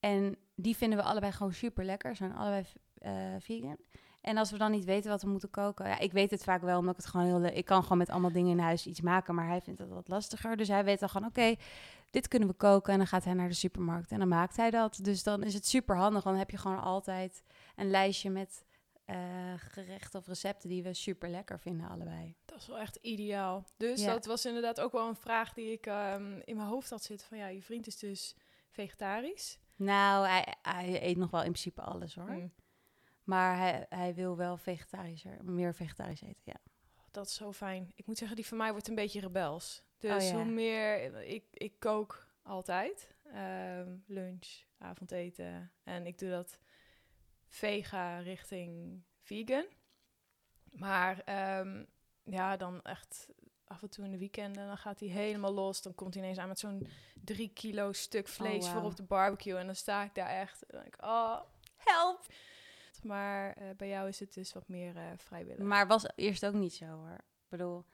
[0.00, 2.16] En die vinden we allebei gewoon super lekker.
[2.16, 2.64] Zijn allebei
[2.98, 3.76] eh, vegan.
[4.20, 5.86] En als we dan niet weten wat we moeten koken...
[5.86, 7.44] Ja, ik weet het vaak wel, omdat ik het gewoon heel...
[7.44, 10.08] Ik kan gewoon met allemaal dingen in huis iets maken, maar hij vindt het wat
[10.08, 10.56] lastiger.
[10.56, 11.54] Dus hij weet dan gewoon, oké,
[12.10, 12.92] dit kunnen we koken.
[12.92, 14.98] En dan gaat hij naar de supermarkt en dan maakt hij dat.
[15.02, 16.22] Dus dan is het super handig.
[16.22, 17.42] Dan heb je gewoon altijd
[17.76, 18.64] een lijstje met
[19.08, 22.34] eh, gerechten of recepten die we super lekker vinden allebei.
[22.44, 23.64] Dat is wel echt ideaal.
[23.76, 24.12] Dus Ja.
[24.12, 27.26] dat was inderdaad ook wel een vraag die ik ehm, in mijn hoofd had zitten.
[27.26, 28.34] Van ja, je vriend is dus
[28.70, 29.58] vegetarisch.
[29.76, 32.30] Nou, hij, hij eet nog wel in principe alles hoor.
[32.30, 32.52] Mm,
[33.24, 36.56] Maar hij, hij wil wel vegetarischer, meer vegetarisch eten, ja.
[37.10, 37.92] dat is zo fijn.
[37.94, 39.82] Ik moet zeggen, die van mij wordt een beetje rebels.
[39.98, 40.34] Dus Oh ja.
[40.34, 41.12] hoe meer...
[41.24, 43.14] Ik, ik kook altijd.
[43.32, 45.72] Ehm, lunch, avondeten.
[45.84, 46.58] En ik doe dat
[47.48, 49.64] vega richting vegan.
[50.72, 51.84] Maar ehm,
[52.22, 53.28] ja, dan echt
[53.64, 55.82] af en toe in de weekenden, dan gaat hij helemaal los.
[55.82, 56.88] Dan komt hij ineens aan met zo'n
[57.24, 58.80] drie kilo stuk vlees wauw.
[58.80, 59.56] voor op de barbecue.
[59.56, 60.62] En dan sta ik daar echt.
[60.62, 61.40] En dan denk ik, oh,
[61.76, 62.26] help!
[63.02, 65.64] Maar eh, bij jou is het dus wat meer eh, vrijwillig.
[65.64, 67.14] Maar was eerst ook niet zo hoor.
[67.14, 67.84] Ik bedoel,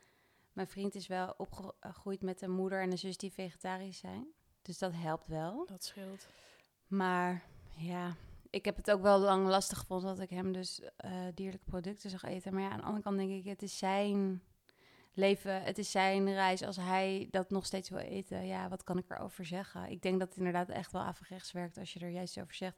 [0.53, 4.27] mijn vriend is wel opgegroeid met een moeder en een zus die vegetarisch zijn.
[4.63, 5.67] Dus dat helpt wel.
[5.67, 6.29] dat scheelt.
[6.87, 7.43] Maar
[7.77, 8.17] ja,
[8.55, 12.11] ik heb het ook wel lang lastig gevonden dat ik hem dus eh, dierlijke producten
[12.11, 12.55] zag eten.
[12.55, 14.43] Maar ja, aan de andere kant denk ik, het is zijn
[15.13, 16.63] leven, het is zijn reis.
[16.63, 19.91] Als hij dat nog steeds wil eten, ja, wat kan ik erover zeggen?
[19.91, 22.77] Ik denk dat het inderdaad echt wel averechts werkt als je er juist over zegt.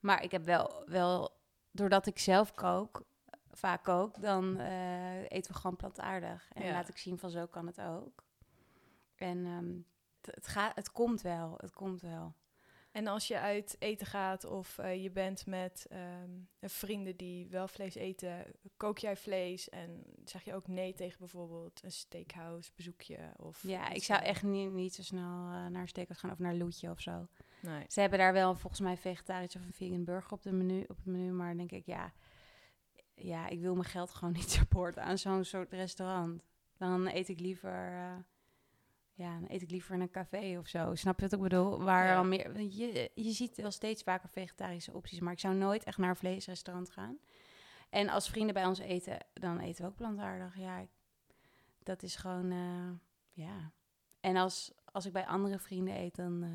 [0.00, 1.36] Maar ik heb wel, wel
[1.70, 3.04] doordat ik zelf kook,
[3.50, 6.48] vaak kook, dan eh, eten we gewoon plantaardig.
[6.52, 6.72] En Ja.
[6.72, 8.24] laat ik zien van zo kan het ook.
[9.14, 9.72] En ehm,
[10.34, 12.34] het, gaat, het komt wel, het komt wel.
[12.94, 16.30] En als je uit eten gaat of eh, je bent met ehm,
[16.60, 18.44] vrienden die wel vlees eten,
[18.76, 23.18] kook jij vlees en zeg je ook nee tegen bijvoorbeeld een steakhouse bezoekje?
[23.36, 26.54] Of Ja, ik zou echt niet, niet zo snel eh, naar Steakhouse gaan of naar
[26.54, 27.26] Loetje of zo.
[27.60, 27.84] Nee.
[27.88, 30.96] Ze hebben daar wel volgens mij vegetarisch of een vegan burger op, de menu, op
[30.96, 31.32] het menu.
[31.32, 32.12] Maar dan denk ik, ja,
[33.14, 36.42] ja, ik wil mijn geld gewoon niet supporten aan zo'n soort restaurant.
[36.76, 37.92] Dan eet ik liever,
[39.14, 40.94] ja, dan eet ik liever in een café of zo.
[40.94, 41.82] Snap je wat ik bedoel?
[41.82, 42.16] Waar Ja.
[42.16, 45.98] al meer, je, je ziet wel steeds vaker vegetarische opties, maar ik zou nooit echt
[45.98, 47.18] naar een vleesrestaurant gaan.
[47.90, 50.56] En als vrienden bij ons eten, dan eten we ook plantaardig.
[50.58, 50.90] Ja, ik-
[51.82, 52.90] dat is gewoon, eh,
[53.44, 53.72] ja.
[54.20, 56.50] En als, als ik bij andere vrienden eet, dan eh,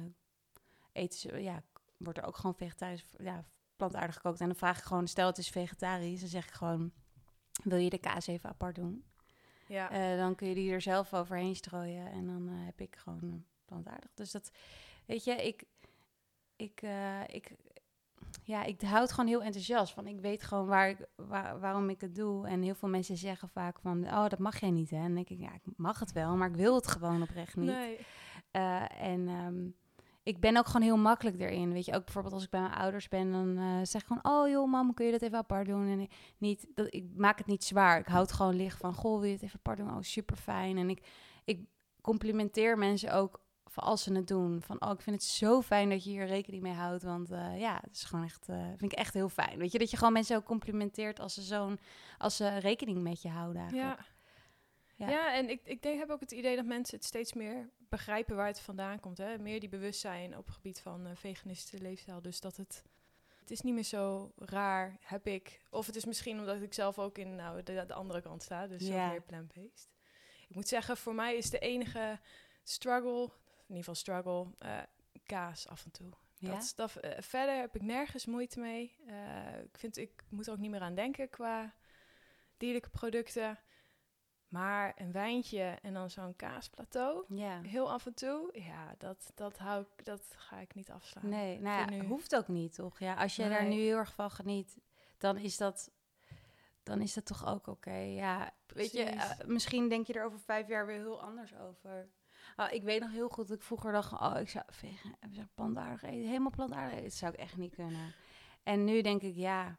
[1.03, 1.63] eten ze, ja,
[1.97, 3.45] wordt er ook gewoon vegetarisch, ja,
[3.75, 4.39] plantaardig gekookt.
[4.39, 6.91] En dan vraag ik gewoon, stel het is vegetarisch, dan zeg ik gewoon,
[7.63, 9.03] wil je de kaas even apart doen?
[9.69, 9.91] Ja.
[9.91, 13.45] Eh, dan kun je die er zelf overheen strooien en dan eh, heb ik gewoon
[13.65, 14.11] plantaardig.
[14.13, 14.51] Dus dat,
[15.05, 15.63] weet je, ik,
[16.55, 17.51] ik, eh, ik,
[18.43, 20.07] ja, ik houd gewoon heel enthousiast van.
[20.07, 22.47] Ik weet gewoon waar ik, waar, waarom ik het doe.
[22.47, 24.97] En heel veel mensen zeggen vaak van, oh, dat mag jij niet, hè?
[24.97, 27.55] En dan denk ik, ja, ik mag het wel, maar ik wil het gewoon oprecht
[27.55, 27.69] niet.
[27.69, 27.97] nee.
[28.97, 29.67] En ehm,
[30.29, 31.73] ik ben ook gewoon heel makkelijk erin.
[31.73, 34.41] Weet je, ook bijvoorbeeld als ik bij mijn ouders ben, dan eh, zeg ik gewoon:
[34.41, 35.87] Oh joh, mam, kun je dat even apart doen?
[35.87, 37.99] En ik, niet, dat, ik maak het niet zwaar.
[37.99, 39.89] Ik houd gewoon licht van: Goh, wil je het even apart doen?
[39.89, 40.77] Oh, super fijn.
[40.77, 41.07] En ik,
[41.43, 41.65] ik
[42.01, 44.61] complimenteer mensen ook voor als ze het doen.
[44.61, 47.03] Van: Oh, ik vind het zo fijn dat je hier rekening mee houdt.
[47.03, 49.57] Want eh, ja, het is gewoon echt, eh, vind ik echt heel fijn.
[49.57, 51.79] Weet je, dat je gewoon mensen ook complimenteert als ze zo'n,
[52.17, 53.61] als ze rekening met je houden.
[53.61, 53.99] Eigenlijk.
[53.99, 54.05] Ja.
[54.95, 55.09] Ja.
[55.09, 55.33] Ja.
[55.33, 58.47] en ik, ik denk, heb ook het idee dat mensen het steeds meer begrijpen waar
[58.47, 59.17] het vandaan komt.
[59.17, 59.37] Hè?
[59.37, 62.21] Meer die bewustzijn op het gebied van eh veganistische leefstijl.
[62.21, 62.83] Dus dat het,
[63.39, 65.61] het is niet meer zo raar, heb ik.
[65.69, 68.67] Of het is misschien omdat ik zelf ook in nou, de, de andere kant sta.
[68.67, 68.95] Dus Ja.
[68.95, 69.09] ja.
[69.09, 69.89] meer plant-based.
[70.47, 72.19] Ik moet zeggen, voor mij is de enige
[72.63, 74.77] struggle, in ieder geval struggle, eh,
[75.25, 76.09] kaas af en toe.
[76.37, 76.51] Ja?
[76.51, 78.95] Dat, dat, eh, verder heb ik nergens moeite mee.
[79.63, 81.73] Ik vind, ik moet er ook niet meer aan denken qua
[82.57, 83.59] dierlijke producten.
[84.49, 87.61] Maar een wijntje en dan zo'n kaasplateau, ja.
[87.61, 91.29] heel af en toe, ja, dat, dat, hou ik, dat ga ik niet afslaan.
[91.29, 92.99] Nee, nou ja, hoeft ook niet, toch?
[92.99, 93.77] Ja, als je daar Nee.
[93.77, 94.77] nu heel erg van geniet,
[95.17, 95.91] dan is dat,
[96.83, 97.95] dan is dat toch ook oké.
[97.97, 102.09] Ja, weet je, eh, misschien denk je er over vijf jaar weer heel anders over.
[102.55, 105.15] Oh, ik weet nog heel goed dat ik vroeger dacht, oh, ik zou vegan,
[105.55, 107.03] plantaardig eten, helemaal plantaardig eten.
[107.03, 108.13] Dat zou ik echt niet kunnen.
[108.63, 109.77] En nu denk ik, ja,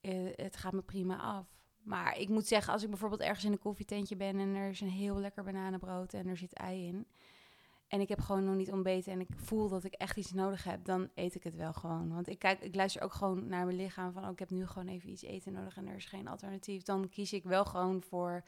[0.00, 1.55] eh, het gaat me prima af.
[1.86, 4.80] Maar ik moet zeggen, als ik bijvoorbeeld ergens in een koffietentje ben en er is
[4.80, 7.06] een heel lekker bananenbrood en er zit ei in.
[7.88, 10.64] En ik heb gewoon nog niet ontbeten en ik voel dat ik echt iets nodig
[10.64, 12.14] heb, dan eet ik het wel gewoon.
[12.14, 14.66] Want ik, kijk, ik luister ook gewoon naar mijn lichaam van, oh, ik heb nu
[14.66, 16.82] gewoon even iets eten nodig en er is geen alternatief.
[16.82, 18.44] Dan kies ik wel gewoon voor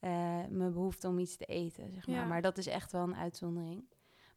[0.00, 0.10] eh,
[0.48, 2.16] mijn behoefte om iets te eten, zeg maar.
[2.16, 2.24] Ja.
[2.24, 3.84] Maar dat is echt wel een uitzondering.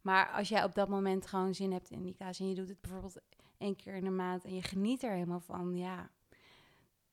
[0.00, 2.68] Maar als jij op dat moment gewoon zin hebt in die kaas en je doet
[2.68, 3.20] het bijvoorbeeld
[3.58, 6.10] één keer in de maand en je geniet er helemaal van, ja,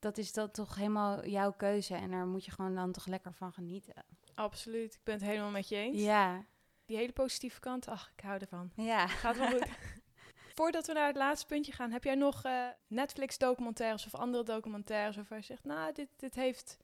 [0.05, 3.33] dat is dat toch helemaal jouw keuze en daar moet je gewoon dan toch lekker
[3.33, 3.93] van genieten.
[4.35, 6.01] Absoluut, ik ben het helemaal met je eens.
[6.01, 6.45] Ja,
[6.85, 8.71] Die hele positieve kant, ach, ik hou ervan.
[8.75, 9.07] ja.
[9.07, 9.67] Gaat wel goed.
[10.57, 15.15] Voordat we naar het laatste puntje gaan, heb jij nog eh, Netflix-documentaires of andere documentaires
[15.15, 16.77] waarvan je zegt, nou, dit, dit heeft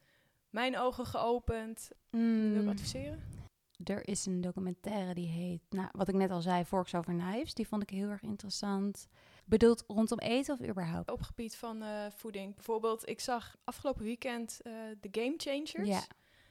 [0.50, 1.90] mijn ogen geopend.
[2.10, 3.22] Wil ik Mm, adviseren?
[3.84, 7.54] er is een documentaire die heet, nou, wat ik net al zei, Forks Over Knives.
[7.54, 9.08] Die vond ik heel erg interessant.
[9.44, 11.10] Bedoeld rondom eten of überhaupt?
[11.10, 12.54] Op gebied van eh, voeding.
[12.54, 15.88] Bijvoorbeeld, ik zag afgelopen weekend eh The Game Changers.
[15.88, 16.02] Ja,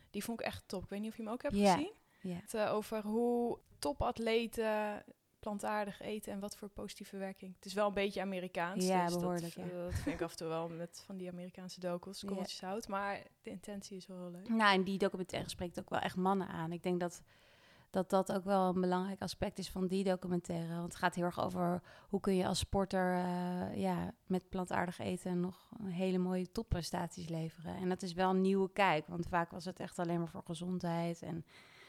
[0.10, 0.84] Die vond ik echt top.
[0.84, 1.74] Ik weet niet of je hem ook hebt Ja.
[1.74, 1.92] gezien.
[2.22, 2.36] ja.
[2.36, 5.04] Het, eh, over hoe topatleten
[5.40, 7.56] plantaardig eten en wat voor positieve werking.
[7.56, 8.86] Het is wel een beetje Amerikaans.
[8.86, 9.64] Ja, dus behoorlijk, Dat, ja.
[9.72, 12.28] eh, dat vind ik af en toe wel met van die Amerikaanse docos, Ja.
[12.28, 12.88] korreltjes hout.
[12.88, 14.50] Maar de intentie is wel heel leuk.
[14.50, 16.72] Nou, en die documentaire spreekt ook wel echt mannen aan.
[16.72, 17.22] Ik denk dat
[17.92, 20.74] dat, dat ook wel een belangrijk aspect is van die documentaire.
[20.74, 25.00] Want het gaat heel erg over hoe kun je als sporter eh, ja, met plantaardig
[25.00, 27.76] eten nog hele mooie topprestaties leveren.
[27.76, 30.44] En dat is wel een nieuwe kijk, want vaak was het echt alleen maar voor
[30.46, 31.46] gezondheid en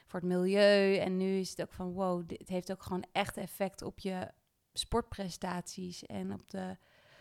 [0.07, 0.97] voor het milieu.
[0.97, 4.31] En nu is het ook van wow, dit heeft ook gewoon echt effect op je
[4.73, 6.77] sportprestaties en op de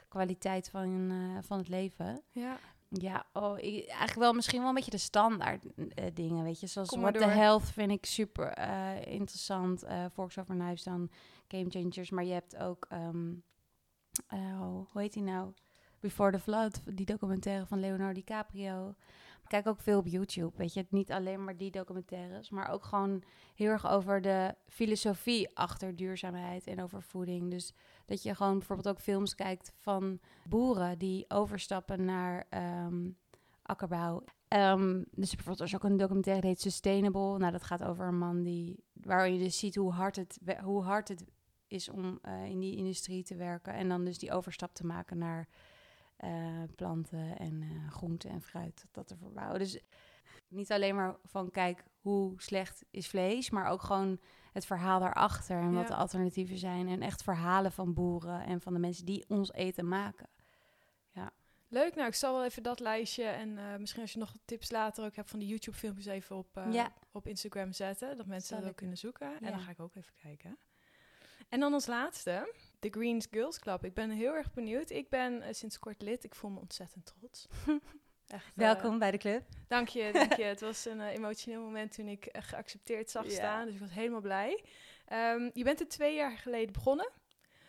[0.07, 2.21] kwaliteit van, eh, van het leven.
[2.31, 2.57] Ja,
[2.93, 6.67] Ja, oh, ik- eigenlijk wel misschien wel een beetje de standaard eh, dingen, weet je.
[6.67, 7.19] Zoals What the.
[7.39, 9.83] Health vind ik super eh, interessant.
[9.83, 11.09] eh Forks Over Knives dan,
[11.47, 12.09] Game Changers.
[12.09, 12.85] Maar je hebt ook,
[14.27, 15.53] eh, hoe heet die nou?
[15.99, 18.95] Before the Flood, die documentaire van Leonardo DiCaprio.
[19.51, 20.85] Kijk ook veel op YouTube, weet je.
[20.89, 23.23] Niet alleen maar die documentaires, maar ook gewoon
[23.55, 27.51] heel erg over de filosofie achter duurzaamheid en over voeding.
[27.51, 27.73] Dus
[28.05, 33.09] dat je gewoon bijvoorbeeld ook films kijkt van boeren die overstappen naar ehm,
[33.61, 34.23] akkerbouw.
[34.47, 37.37] Ehm, dus bijvoorbeeld er is ook een documentaire die heet Sustainable.
[37.37, 40.83] Nou, dat gaat over een man die, waar je dus ziet hoe hard het, hoe
[40.83, 41.23] hard het
[41.67, 43.73] is om eh, in die industrie te werken.
[43.73, 45.47] En dan dus die overstap te maken naar
[46.21, 48.85] eh, planten en eh, groenten en fruit.
[48.91, 49.59] Dat te verbouwen.
[49.59, 49.79] Dus
[50.47, 54.19] niet alleen maar van kijk hoe slecht is vlees, maar ook gewoon
[54.53, 55.87] het verhaal daarachter en wat Ja.
[55.87, 56.87] de alternatieven zijn.
[56.87, 60.29] En echt verhalen van boeren en van de mensen die ons eten maken.
[61.73, 61.95] leuk.
[61.95, 65.05] Nou, ik zal wel even dat lijstje en eh, misschien als je nog tips later
[65.05, 66.93] ook hebt van die YouTube-filmpjes even op, Ja.
[67.11, 68.17] op Instagram zetten.
[68.17, 69.27] Dat mensen dat ook kunnen zoeken.
[69.27, 69.49] En Ja.
[69.51, 70.57] dan ga ik ook even kijken.
[71.49, 73.85] En dan als laatste, The Greens Girls Club.
[73.85, 74.89] Ik ben heel erg benieuwd.
[74.89, 76.23] Ik ben eh, sinds kort lid.
[76.23, 77.47] Ik voel me ontzettend trots.
[78.31, 79.43] Echt, eh, Welkom bij de club.
[79.67, 80.43] Dank je, dank je.
[80.43, 83.65] Het was een eh, emotioneel moment toen ik geaccepteerd zag staan.
[83.65, 84.63] Dus ik was helemaal blij.
[85.05, 87.09] Ehm, je bent er twee jaar geleden begonnen.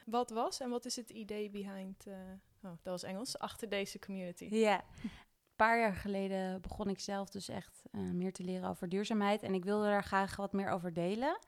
[0.06, 2.06] Wat was en wat is het idee behind...
[2.06, 2.14] eh,
[2.62, 3.38] oh, dat was Engels.
[3.38, 4.44] Achter deze community.
[4.50, 4.84] Ja.
[5.02, 9.42] Een paar jaar geleden begon ik zelf dus echt meer te leren over duurzaamheid.
[9.42, 11.38] En ik wilde daar graag wat meer over delen.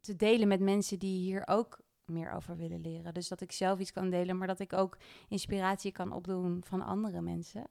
[0.00, 1.78] Te delen met mensen die hier ook
[2.10, 3.14] meer over willen leren.
[3.14, 4.96] Dus dat ik zelf iets kan delen, maar dat ik ook
[5.28, 7.66] inspiratie kan opdoen van andere mensen.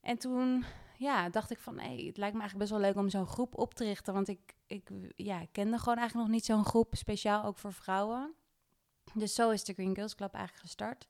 [0.00, 0.64] En toen
[0.96, 3.58] ja, dacht ik van, hey, het lijkt me eigenlijk best wel leuk om zo'n groep
[3.58, 4.14] op te richten.
[4.14, 8.34] Want ik, ik ja, kende gewoon eigenlijk nog niet zo'n groep, speciaal ook voor vrouwen.
[9.14, 11.08] Dus zo is de Green Girls Club eigenlijk gestart.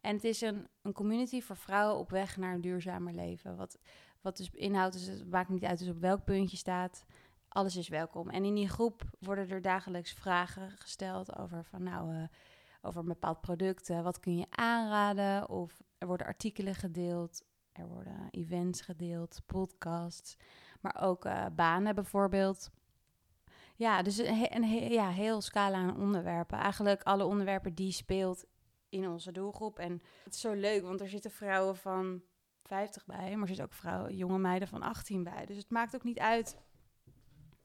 [0.00, 3.56] En het is een, een community voor vrouwen op weg naar een duurzamer leven.
[3.56, 3.78] Wat,
[4.20, 7.04] wat dus inhoudt, dus het maakt niet uit dus op welk punt je staat.
[7.52, 8.28] Alles is welkom.
[8.28, 12.22] En in die groep worden er dagelijks vragen gesteld over van nou, eh,
[12.82, 13.90] over een bepaald product.
[13.90, 15.48] eh, wat kun je aanraden?
[15.48, 17.44] Of er worden artikelen gedeeld.
[17.72, 20.36] Er worden events gedeeld, podcasts.
[20.80, 22.70] Maar ook eh, banen bijvoorbeeld.
[23.76, 26.58] Ja, dus een, een ja, heel scala aan onderwerpen.
[26.58, 28.44] Eigenlijk alle onderwerpen die speelt
[28.88, 29.78] in onze doelgroep.
[29.78, 32.22] En het is zo leuk, want er zitten vrouwen van
[32.62, 35.46] 50 bij, maar er zitten ook vrouwen, jonge meiden van 18 bij.
[35.46, 36.56] Dus het maakt ook niet uit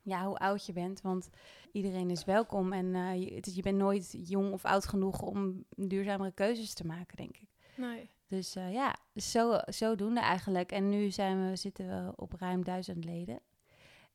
[0.05, 1.29] ja, hoe oud je bent, want
[1.71, 2.73] iedereen is welkom.
[2.73, 6.73] En eh, je, het is- je bent nooit jong of oud genoeg om duurzamere keuzes
[6.73, 7.47] te maken, denk ik.
[7.75, 8.09] Nee.
[8.27, 10.71] Dus eh, ja, zo, zodoende eigenlijk.
[10.71, 13.39] En nu zijn we, zitten we op ruim duizend leden.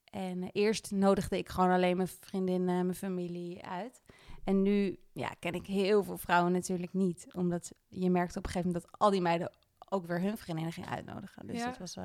[0.05, 4.03] En eh, eerst nodigde ik gewoon alleen mijn vriendin, eh, mijn familie uit.
[4.45, 7.27] En nu ja, ken ik heel veel vrouwen natuurlijk niet.
[7.33, 9.53] Omdat je merkt op een gegeven moment dat al die meiden
[9.89, 11.47] ook weer hun vriendinnen gingen uitnodigen.
[11.47, 11.65] Dus Ja.
[11.67, 11.97] dat was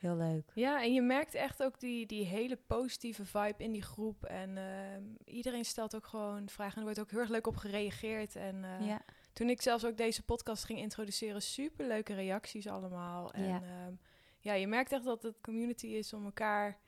[0.00, 0.50] heel leuk.
[0.54, 4.24] Ja, en je merkt echt ook die, die hele positieve vibe in die groep.
[4.24, 6.72] En ehm, iedereen stelt ook gewoon vragen.
[6.72, 8.36] En er wordt ook heel erg leuk op gereageerd.
[8.36, 9.00] En eh, ja.
[9.32, 13.32] toen ik zelfs ook deze podcast ging introduceren, super leuke reacties allemaal.
[13.32, 13.60] En Ja.
[13.60, 13.92] ja.
[14.40, 16.78] ja, je merkt echt dat het community is om elkaar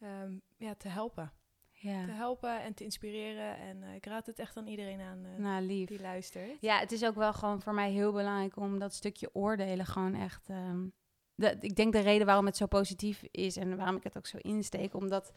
[0.00, 1.32] ehm, ja, te helpen.
[1.80, 3.56] Te Ja, helpen en te inspireren.
[3.58, 5.88] En eh, ik raad het echt aan iedereen aan eh, nou lief.
[5.88, 6.60] die luistert.
[6.60, 10.14] Ja, het is ook wel gewoon voor mij heel belangrijk om dat stukje oordelen gewoon
[10.14, 10.48] echt.
[10.48, 10.86] ehm,
[11.34, 14.26] de, ik denk de reden waarom het zo positief is en waarom ik het ook
[14.26, 15.32] zo insteek, omdat,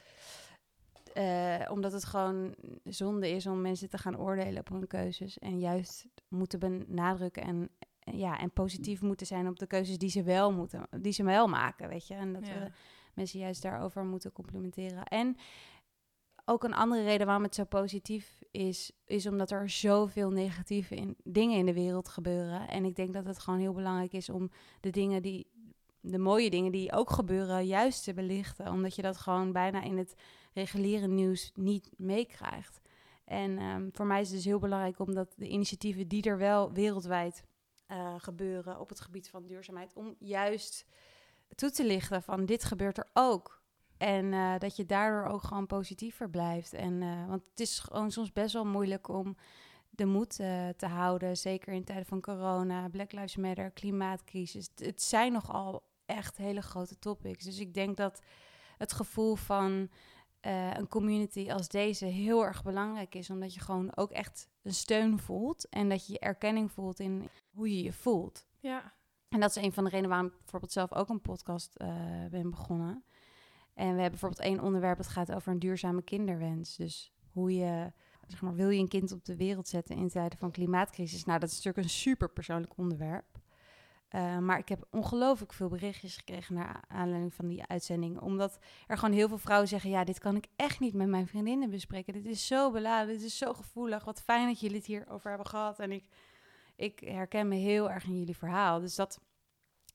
[1.14, 5.60] eh, omdat het gewoon zonde is om mensen te gaan oordelen op hun keuzes en
[5.60, 10.52] juist moeten benadrukken en, ja, en positief moeten zijn op de keuzes die ze wel
[10.54, 12.14] moeten, die ze wel maken, weet je.
[12.14, 12.54] En dat Ja.
[12.60, 12.72] we
[13.14, 15.04] mensen juist daarover moeten complimenteren.
[15.04, 15.38] En
[16.46, 21.16] ook een andere reden waarom het zo positief is, is omdat er zoveel negatieve in,
[21.24, 22.68] dingen in de wereld gebeuren.
[22.68, 25.48] En ik denk dat het gewoon heel belangrijk is om de dingen die,
[26.12, 28.72] de mooie dingen die ook gebeuren, juist te belichten.
[28.72, 30.16] Omdat je dat gewoon bijna in het
[30.54, 32.80] reguliere nieuws niet meekrijgt.
[33.26, 36.72] En ehm, voor mij is het dus heel belangrijk omdat de initiatieven die er wel
[36.72, 37.44] wereldwijd
[37.88, 40.86] eh, gebeuren op het gebied van duurzaamheid, om juist
[41.56, 43.62] toe te lichten van dit gebeurt er ook.
[43.98, 46.74] En eh, dat je daardoor ook gewoon positiever blijft.
[46.74, 49.36] En, eh, want het is gewoon soms best wel moeilijk om
[49.90, 50.36] de moed
[50.78, 51.38] te houden.
[51.38, 54.70] Zeker in tijden van corona, Black Lives Matter, klimaatcrisis.
[54.76, 57.44] Het, het zijn nogal echt hele grote topics.
[57.44, 58.22] Dus ik denk dat
[58.78, 59.90] het gevoel van
[60.40, 63.30] eh, een community als deze heel erg belangrijk is.
[63.30, 65.70] Omdat je gewoon ook echt een steun voelt.
[65.70, 68.46] En dat je je erkenning voelt in hoe je je voelt.
[68.60, 68.94] Ja,
[69.30, 71.90] En dat is een van de redenen waarom ik bijvoorbeeld zelf ook een podcast eh,
[72.30, 73.04] ben begonnen.
[73.74, 76.76] En we hebben bijvoorbeeld één onderwerp dat gaat over een duurzame kinderwens.
[76.76, 77.92] Dus hoe je,
[78.28, 81.26] zeg maar, wil je een kind op de wereld zetten in tijden van klimaatcrisis?
[81.26, 83.40] Nou, dat is natuurlijk een super persoonlijk onderwerp.
[84.08, 88.20] Eh, maar ik heb ongelooflijk veel berichtjes gekregen naar aanleiding van die uitzending.
[88.20, 91.28] Omdat er gewoon heel veel vrouwen zeggen: Ja, dit kan ik echt niet met mijn
[91.28, 92.14] vriendinnen bespreken.
[92.14, 94.06] Dit is zo beladen, dit is zo gevoelig.
[94.06, 95.80] Wat fijn dat jullie het hierover hebben gehad.
[95.80, 96.08] En ik,
[96.76, 98.80] ik herken me heel erg in jullie verhaal.
[98.80, 99.20] Dus dat,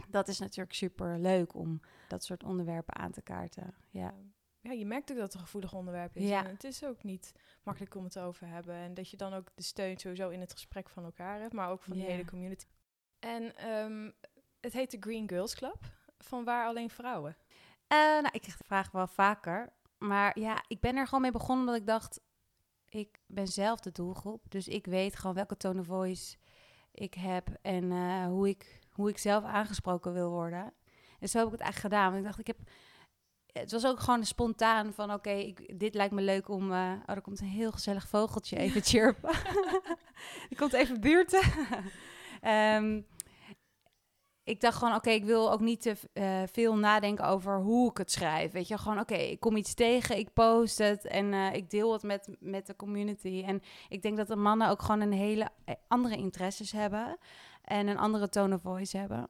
[0.09, 3.75] dat is natuurlijk super leuk om dat soort onderwerpen aan te kaarten.
[3.91, 4.15] Ja,
[4.63, 6.29] ja, je merkt ook dat het een gevoelig onderwerp is.
[6.29, 6.45] Ja.
[6.45, 8.75] En het is ook niet makkelijk om het over te hebben.
[8.75, 11.71] En dat je dan ook de steun sowieso in het gesprek van elkaar hebt, maar
[11.71, 12.67] ook van de hele community.
[13.23, 14.11] En ehm,
[14.61, 15.79] het heet de Green Girls Club.
[16.19, 17.37] Van waar alleen vrouwen?
[17.87, 19.73] Eh, nou, ik krijg de vraag wel vaker.
[19.99, 22.21] Maar ja, ik ben er gewoon mee begonnen omdat ik dacht...
[22.89, 24.45] ik ben zelf de doelgroep.
[24.49, 26.37] Dus ik weet gewoon welke tone of voice
[26.93, 27.49] ik heb...
[27.63, 30.73] en eh, hoe, ik, hoe ik zelf aangesproken wil worden.
[31.21, 32.13] En zo heb ik het eigenlijk gedaan.
[32.13, 32.59] Want ik dacht, ik heb...
[33.53, 35.13] Het was ook gewoon spontaan van...
[35.13, 36.73] oké, dit lijkt me leuk om...
[36.73, 39.35] eh, oh, er komt een heel gezellig vogeltje even chirpen.
[40.49, 41.43] Die komt even buurten.
[42.43, 43.01] Ehm,
[44.45, 47.97] ik dacht gewoon, oké, ik wil ook niet te eh, veel nadenken over hoe ik
[47.97, 48.53] het schrijf.
[48.53, 51.93] Weet je, gewoon, oké, ik kom iets tegen, ik post het en eh, ik deel
[51.93, 53.43] het met, met de community.
[53.47, 57.19] En ik denk dat de mannen ook gewoon een hele eh, andere interesses hebben
[57.63, 59.27] en een andere tone of voice hebben.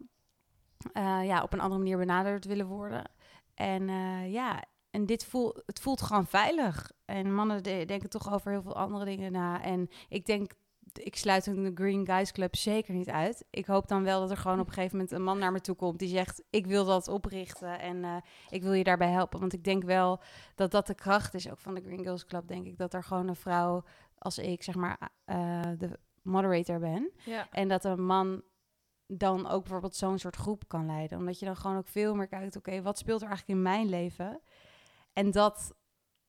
[1.24, 3.10] Ja, op een andere manier benaderd willen worden.
[3.54, 3.88] En
[4.30, 6.90] ja, en dit voelt, het voelt gewoon veilig.
[7.04, 9.62] En mannen de- denken toch over heel veel andere dingen na.
[9.62, 10.52] En ik denk
[10.98, 13.44] ik sluit de Green Guys Club zeker niet uit.
[13.50, 15.60] Ik hoop dan wel dat er gewoon op een gegeven moment een man naar me
[15.60, 18.16] toe komt die zegt: Ik wil dat oprichten en eh,
[18.50, 19.40] ik wil je daarbij helpen.
[19.40, 20.20] Want ik denk wel
[20.54, 22.48] dat dat de kracht is ook van de Green Girls Club.
[22.48, 23.84] Denk ik dat er gewoon een vrouw
[24.18, 27.10] als ik, zeg maar, eh, de moderator ben.
[27.24, 27.48] Ja.
[27.50, 28.42] En dat een man
[29.06, 31.18] dan ook bijvoorbeeld zo'n soort groep kan leiden.
[31.18, 33.88] Omdat je dan gewoon ook veel meer kijkt: Oké, wat speelt er eigenlijk in mijn
[33.88, 34.40] leven?
[35.12, 35.74] En dat,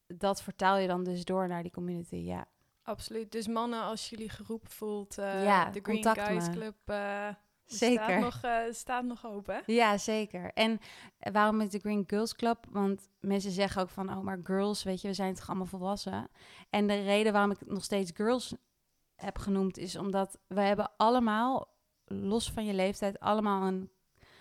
[0.07, 2.15] dat vertaal je dan dus door naar die community.
[2.15, 2.47] Ja.
[2.83, 3.31] Absoluut.
[3.31, 6.53] Dus mannen, als jullie geroepen voelt, eh, Ja, de Green contact Guys me.
[6.53, 7.27] Club eh,
[7.65, 8.03] Zeker.
[8.03, 9.63] Staat, nog, eh, staat nog open.
[9.65, 10.51] Ja, zeker.
[10.53, 10.79] En
[11.31, 12.65] waarom is de Green Girls Club?
[12.69, 16.29] Want mensen zeggen ook van, oh, maar girls, weet je, we zijn toch allemaal volwassen.
[16.69, 18.55] En de reden waarom ik het nog steeds girls
[19.15, 21.67] heb genoemd, is omdat we hebben allemaal,
[22.05, 23.89] los van je leeftijd, allemaal een,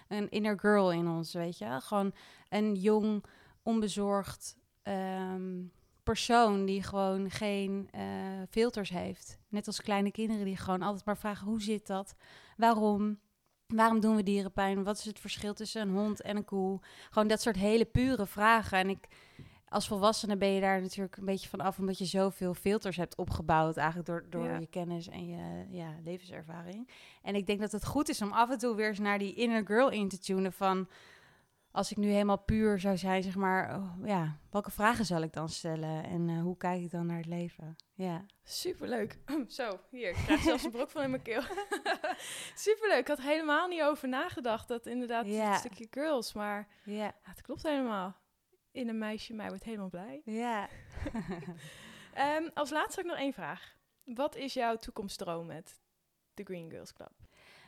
[0.08, 1.80] een inner girl in ons, weet je.
[1.80, 2.14] Gewoon
[2.48, 3.24] een jong,
[3.62, 5.62] onbezorgd ehm,
[6.02, 7.88] persoon die gewoon geen
[8.50, 9.38] filters heeft.
[9.48, 12.14] Net als kleine kinderen die gewoon altijd maar vragen, hoe zit dat?
[12.56, 13.18] Waarom?
[13.66, 14.84] Waarom doen we dierenpijn?
[14.84, 16.80] Wat is het verschil tussen een hond en een koe?
[17.10, 18.78] Gewoon dat soort hele pure vragen.
[18.78, 19.06] En ik,
[19.68, 23.16] als volwassene ben je daar natuurlijk een beetje van af, omdat je zoveel filters hebt
[23.16, 24.58] opgebouwd, eigenlijk door, door Ja.
[24.58, 26.88] je kennis en je ja, levenservaring.
[27.22, 29.34] En ik denk dat het goed is om af en toe weer eens naar die
[29.34, 30.88] inner girl in te tunen van.
[31.72, 35.32] Als ik nu helemaal puur zou zijn, zeg maar, oh, ja, welke vragen zal ik
[35.32, 37.76] dan stellen en eh, hoe kijk ik dan naar het leven?
[37.94, 39.18] Ja, Superleuk.
[39.48, 40.08] Zo, hier.
[40.08, 41.42] Ik krijg zelfs een brok van in mijn keel.
[42.54, 42.98] Superleuk.
[42.98, 44.68] Ik had helemaal niet over nagedacht.
[44.68, 45.52] Dat inderdaad Ja.
[45.52, 46.32] een stukje girls.
[46.32, 48.16] Maar ja, ja, het klopt helemaal.
[48.70, 50.22] In een meisje, mij wordt helemaal blij.
[50.24, 50.68] ja.
[52.14, 53.76] Ehm, als laatste heb ik nog één vraag.
[54.04, 55.80] Wat is jouw toekomstdroom met
[56.34, 57.12] de Green Girls Club?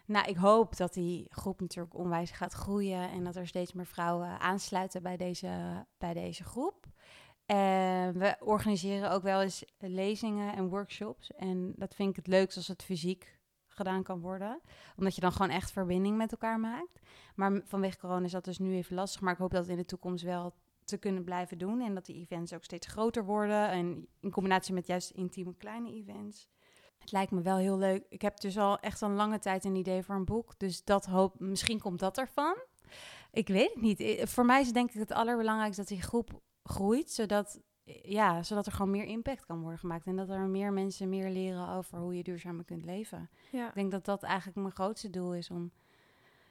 [0.07, 3.87] Nou, ik hoop dat die groep natuurlijk onwijs gaat groeien en dat er steeds meer
[3.87, 6.87] vrouwen aansluiten bij deze, bij deze groep.
[7.47, 11.33] En we organiseren ook wel eens lezingen en workshops.
[11.33, 14.61] En dat vind ik het leukst als het fysiek gedaan kan worden.
[14.97, 17.01] Omdat je dan gewoon echt verbinding met elkaar maakt.
[17.35, 19.21] Maar vanwege corona is dat dus nu even lastig.
[19.21, 21.81] Maar ik hoop dat in de toekomst wel te kunnen blijven doen.
[21.81, 23.69] En dat die events ook steeds groter worden.
[23.69, 26.49] En in combinatie met juist intieme kleine events.
[27.05, 28.05] Het lijkt me wel heel leuk.
[28.09, 30.59] Ik heb dus al echt al lange tijd een idee voor een boek.
[30.59, 32.57] Dus dat hoop, misschien komt dat ervan.
[33.33, 34.01] Ik weet het niet.
[34.01, 37.11] Eh, Voor mij is denk ik het allerbelangrijkste dat die groep groeit.
[37.11, 37.61] Zodat,
[38.03, 40.07] ja, zodat er gewoon meer impact kan worden gemaakt.
[40.07, 43.31] En dat er meer mensen meer leren over hoe je duurzamer kunt leven.
[43.53, 43.69] Ja.
[43.69, 45.71] Ik denk dat dat eigenlijk mijn grootste doel is om,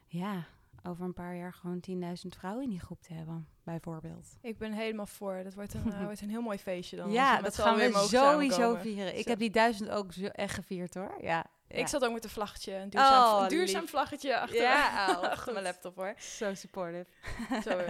[0.08, 0.46] ja,
[0.84, 4.38] over een paar jaar gewoon 10.000 vrouwen in die groep te hebben, bijvoorbeeld.
[4.42, 5.44] Ik ben helemaal voor.
[5.44, 7.12] Dat wordt een, eh, wordt een heel mooi feestje dan.
[7.12, 9.18] ja, dat gaan we sowieso vieren.
[9.18, 11.18] Ik heb die duizend ook zo echt gevierd hoor.
[11.22, 11.88] Ja, Ik ja.
[11.88, 15.54] zat ook met een vlaggetje, een duurzaam, Oh, een duurzaam vlaggetje achter, Ja, oh, achter
[15.54, 16.14] mijn laptop hoor.
[16.18, 17.06] zo supportive.
[17.70, 17.82] Zo.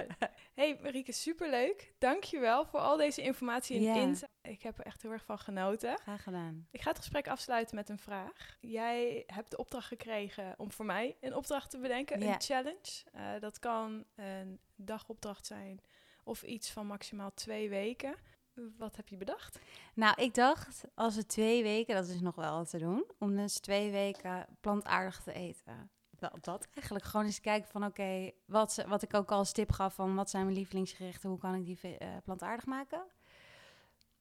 [0.53, 1.93] hey Marieke, superleuk.
[1.97, 4.31] Dankjewel voor al deze informatie en insight.
[4.41, 5.97] Ik heb er echt heel erg van genoten.
[6.01, 6.67] Graag gedaan.
[6.71, 8.57] Ik ga het gesprek afsluiten met een vraag.
[8.59, 13.03] Jij hebt de opdracht gekregen om voor mij een opdracht te bedenken, een challenge.
[13.11, 15.81] Eh, dat kan een dagopdracht zijn
[16.23, 18.15] of iets van maximaal twee weken.
[18.77, 19.59] Wat heb je bedacht?
[19.93, 23.59] Nou, ik dacht, als we twee weken, dat is nog wel te doen, om dus
[23.59, 25.91] twee weken plantaardig te eten.
[26.09, 29.71] Dat, dat eigenlijk gewoon eens kijken van, oké, wat, wat ik ook al als tip
[29.71, 33.03] gaf van, wat zijn mijn lievelingsgerechten, hoe kan ik die eh, plantaardig maken?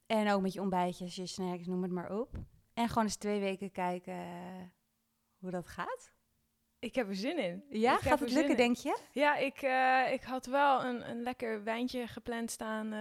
[0.07, 2.30] En ook met je ontbijtjes, je snacks, noem het maar op.
[2.74, 4.62] En gewoon eens twee weken kijken eh,
[5.39, 6.12] hoe dat gaat.
[6.78, 7.64] Ik heb er zin in.
[7.68, 8.57] Ja, Ik gaat het lukken, in.
[8.57, 8.99] denk je?
[9.12, 12.93] Ja, ik, eh, ik had wel een, een lekker wijntje gepland staan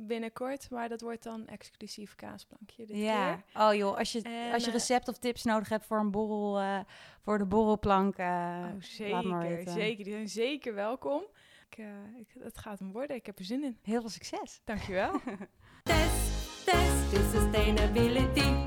[0.00, 0.70] binnenkort.
[0.70, 3.34] Maar dat wordt dan exclusief kaasplankje dit Ja.
[3.52, 3.62] keer.
[3.62, 6.10] Oh joh, als je, En, als je eh, recept of tips nodig hebt voor een
[6.10, 6.78] borrel, eh,
[7.22, 9.72] voor de borrelplank, eh, Oh, laat maar zeker, weten.
[9.72, 10.04] zeker.
[10.04, 11.22] Die zijn zeker welkom.
[11.70, 11.86] Ik, eh,
[12.18, 13.16] ik, het gaat hem worden.
[13.16, 13.78] Ik heb er zin in.
[13.82, 14.60] Heel veel succes.
[14.64, 15.10] Dankjewel.
[15.82, 18.66] Test, test to sustainability.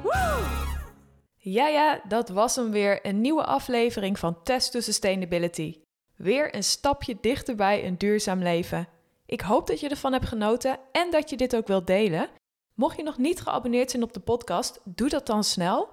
[1.38, 3.06] ja, ja, dat was hem weer.
[3.06, 5.80] Een nieuwe aflevering van Test to Sustainability.
[6.16, 8.88] Weer een stapje dichterbij een duurzaam leven.
[9.32, 12.30] Ik hoop dat je ervan hebt genoten en dat je dit ook wilt delen.
[12.74, 15.90] Mocht je nog niet geabonneerd zijn op de podcast, doe dat dan snel.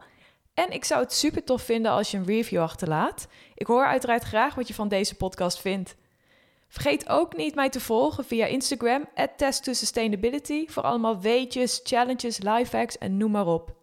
[0.55, 3.29] En ik zou het super tof vinden als je een review achterlaat.
[3.55, 5.97] Ik hoor uiteraard graag wat je van deze podcast vindt.
[6.69, 12.39] Vergeet ook niet mij te volgen via Instagram, Test to Sustainability, voor allemaal weetjes, challenges,
[12.39, 13.78] lifehacks en noem maar op.